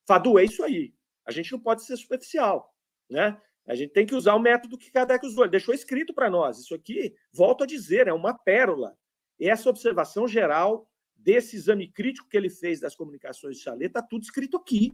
[0.08, 0.94] Fadu, é isso aí.
[1.26, 2.72] A gente não pode ser superficial,
[3.10, 3.42] né?
[3.66, 5.46] A gente tem que usar o método que Kardec usou.
[5.46, 6.60] Ele deixou escrito para nós.
[6.60, 8.96] Isso aqui, volto a dizer, é uma pérola.
[9.40, 14.24] Essa observação geral desse exame crítico que ele fez das comunicações de Chalet, está tudo
[14.24, 14.94] escrito aqui.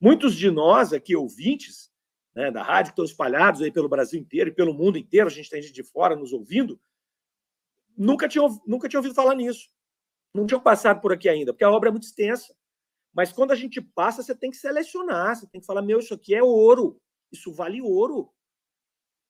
[0.00, 1.92] Muitos de nós aqui, ouvintes
[2.38, 5.30] né, da rádio, que estão espalhados aí pelo Brasil inteiro e pelo mundo inteiro, a
[5.30, 6.80] gente tem gente de fora nos ouvindo,
[7.96, 9.68] nunca tinham, nunca tinham ouvido falar nisso.
[10.32, 12.54] Não tinham passado por aqui ainda, porque a obra é muito extensa.
[13.12, 16.14] Mas quando a gente passa, você tem que selecionar, você tem que falar: meu, isso
[16.14, 17.00] aqui é ouro,
[17.32, 18.32] isso vale ouro.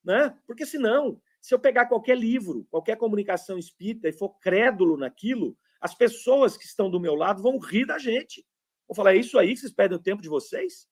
[0.04, 0.38] Né?
[0.46, 5.94] Porque senão, se eu pegar qualquer livro, qualquer comunicação espírita e for crédulo naquilo, as
[5.94, 8.44] pessoas que estão do meu lado vão rir da gente.
[8.86, 10.86] Vão falar: é isso aí que vocês perdem o tempo de vocês?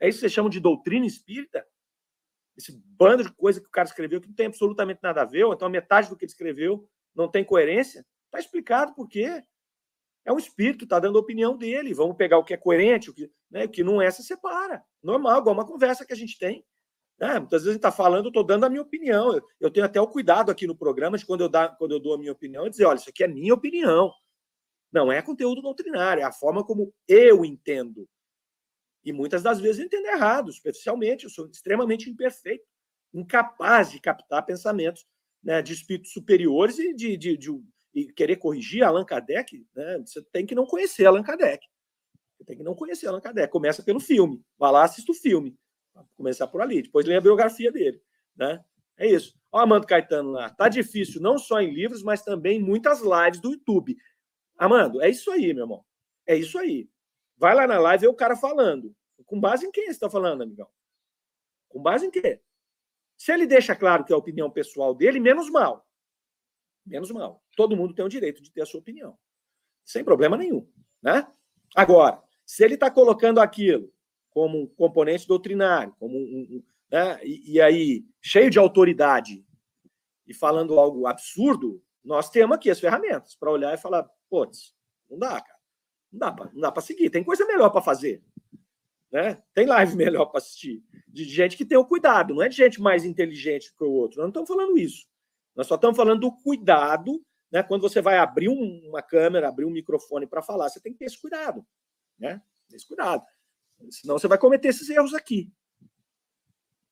[0.00, 1.66] É isso que vocês chamam de doutrina espírita?
[2.56, 5.44] Esse bando de coisa que o cara escreveu que não tem absolutamente nada a ver,
[5.44, 8.04] ou então metade do que ele escreveu não tem coerência?
[8.26, 9.42] Está explicado por quê.
[10.24, 11.94] É um espírito, está dando a opinião dele.
[11.94, 14.84] Vamos pegar o que é coerente, o que, né, o que não é, se separa.
[15.02, 16.64] Normal, igual uma conversa que a gente tem.
[17.18, 17.38] Né?
[17.38, 19.32] Muitas vezes a gente está falando, eu estou dando a minha opinião.
[19.32, 22.00] Eu, eu, tenho até o cuidado aqui no programa de quando eu, dá, quando eu
[22.00, 24.12] dou a minha opinião, e dizer, olha, isso aqui é minha opinião.
[24.92, 28.08] Não é conteúdo doutrinário, é a forma como eu entendo.
[29.04, 32.64] E muitas das vezes entendo errado, superficialmente, eu sou extremamente imperfeito,
[33.12, 35.06] incapaz de captar pensamentos
[35.42, 37.50] né, de espíritos superiores e de, de, de,
[37.94, 41.66] e querer corrigir Allan Kardec, né, você tem que não conhecer Allan Kardec.
[42.36, 43.50] Você tem que não conhecer Allan Kardec.
[43.50, 44.40] Começa pelo filme.
[44.56, 45.56] Vai lá, assista o filme.
[46.16, 46.82] começar por ali.
[46.82, 48.00] Depois lê a biografia dele.
[48.36, 48.62] Né?
[48.96, 49.34] É isso.
[49.50, 50.50] O Amando Caetano lá.
[50.50, 53.96] Tá difícil, não só em livros, mas também em muitas lives do YouTube.
[54.56, 55.84] Amando, é isso aí, meu irmão.
[56.26, 56.88] É isso aí.
[57.38, 58.94] Vai lá na live e o cara falando.
[59.26, 60.68] Com base em quem você está falando, amigão?
[61.68, 62.40] Com base em quê?
[63.16, 65.86] Se ele deixa claro que é a opinião pessoal dele, menos mal.
[66.84, 67.42] Menos mal.
[67.56, 69.18] Todo mundo tem o direito de ter a sua opinião.
[69.84, 70.70] Sem problema nenhum.
[71.02, 71.26] Né?
[71.74, 73.92] Agora, se ele está colocando aquilo
[74.30, 77.20] como um componente doutrinário, como um, um né?
[77.22, 79.44] E, e, aí, cheio de autoridade
[80.26, 84.74] e falando algo absurdo, nós temos aqui as ferramentas para olhar e falar: putz,
[85.08, 85.57] não dá, cara.
[86.12, 87.10] Não dá para seguir.
[87.10, 88.22] Tem coisa melhor para fazer.
[89.10, 89.42] Né?
[89.54, 90.82] Tem live melhor para assistir.
[91.06, 94.18] De gente que tem o cuidado, não é de gente mais inteligente que o outro.
[94.18, 95.06] Nós não estamos falando isso.
[95.54, 97.62] Nós só estamos falando do cuidado, né?
[97.62, 101.06] Quando você vai abrir uma câmera, abrir um microfone para falar, você tem que ter
[101.06, 101.66] esse cuidado,
[102.18, 102.40] né?
[102.72, 103.24] Esse cuidado.
[103.90, 105.50] Senão você vai cometer esses erros aqui.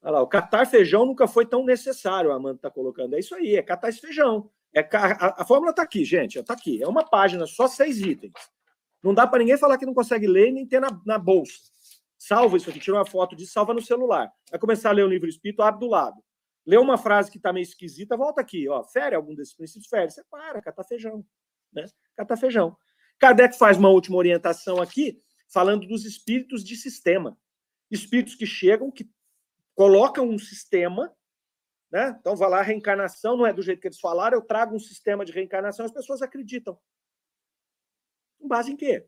[0.02, 3.14] Olha lá, o catar feijão nunca foi tão necessário, a Amanda está colocando.
[3.14, 4.50] É isso aí, é catar esse feijão.
[4.74, 6.82] É, a, a fórmula está aqui, gente, está aqui.
[6.82, 8.32] É uma página, só seis itens.
[9.06, 11.60] Não dá para ninguém falar que não consegue ler nem ter na, na bolsa.
[12.18, 14.32] Salva isso aqui, tira uma foto de salva no celular.
[14.50, 16.20] Vai começar a ler o livro espírito, abre do lado.
[16.66, 18.82] Lê uma frase que está meio esquisita, volta aqui, ó.
[18.82, 20.10] Fere algum desses princípios, fere.
[20.10, 21.24] Você para, cata feijão.
[21.72, 21.86] Né?
[22.16, 22.76] Cata feijão.
[23.16, 27.38] Kardec faz uma última orientação aqui, falando dos espíritos de sistema.
[27.88, 29.08] Espíritos que chegam, que
[29.76, 31.14] colocam um sistema,
[31.92, 32.16] né?
[32.18, 35.24] Então, vai lá, reencarnação não é do jeito que eles falaram, eu trago um sistema
[35.24, 36.76] de reencarnação, as pessoas acreditam.
[38.46, 39.04] Com base em quê?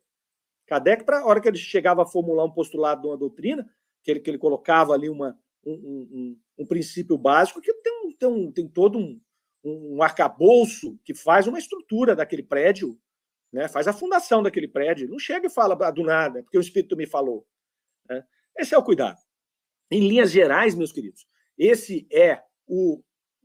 [0.66, 3.64] Kardec, para a hora que ele chegava a formular um postulado de uma doutrina,
[4.03, 8.12] que ele, que ele colocava ali uma, um, um, um princípio básico, que tem, um,
[8.12, 9.20] tem, um, tem todo um,
[9.62, 12.99] um arcabouço que faz uma estrutura daquele prédio,
[13.53, 13.68] né?
[13.68, 15.09] faz a fundação daquele prédio.
[15.09, 17.47] Não chega e fala ah, do nada, porque o Espírito me falou.
[18.11, 18.24] Né?
[18.59, 19.20] Esse é o cuidado.
[19.89, 23.01] Em linhas gerais, meus queridos, esse é o,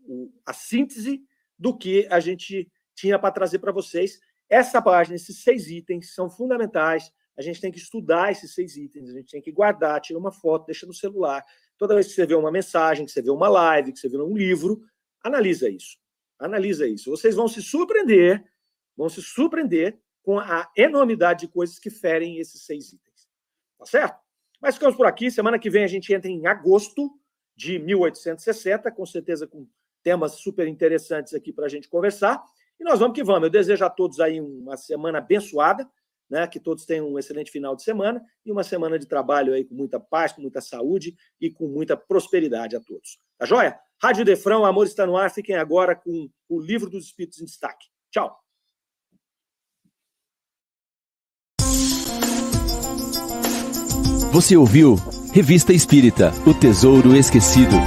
[0.08, 1.24] o a síntese
[1.58, 4.20] do que a gente tinha para trazer para vocês.
[4.54, 7.12] Essa página, esses seis itens são fundamentais.
[7.36, 10.32] A gente tem que estudar esses seis itens, a gente tem que guardar, tirar uma
[10.32, 11.44] foto, deixa no celular.
[11.76, 14.18] Toda vez que você vê uma mensagem, que você vê uma live, que você vê
[14.18, 14.84] um livro,
[15.24, 15.98] analisa isso.
[16.38, 17.10] Analisa isso.
[17.10, 18.46] Vocês vão se surpreender,
[18.96, 23.28] vão se surpreender com a enormidade de coisas que ferem esses seis itens.
[23.80, 24.20] Tá certo?
[24.62, 25.32] Mas ficamos por aqui.
[25.32, 27.10] Semana que vem a gente entra em agosto
[27.56, 29.68] de 1860, com certeza com
[30.04, 32.40] temas super interessantes aqui para a gente conversar.
[32.84, 33.44] E nós vamos que vamos.
[33.44, 35.90] Eu desejo a todos aí uma semana abençoada,
[36.30, 36.46] né?
[36.46, 39.74] Que todos tenham um excelente final de semana e uma semana de trabalho aí com
[39.74, 43.18] muita paz, com muita saúde e com muita prosperidade a todos.
[43.38, 43.80] Tá joia?
[44.02, 45.32] Rádio Defrão, Amor está no ar.
[45.32, 47.88] Fiquem agora com o Livro dos Espíritos em Destaque.
[48.12, 48.38] Tchau.
[54.34, 54.96] Você ouviu
[55.32, 57.78] Revista Espírita O Tesouro Esquecido.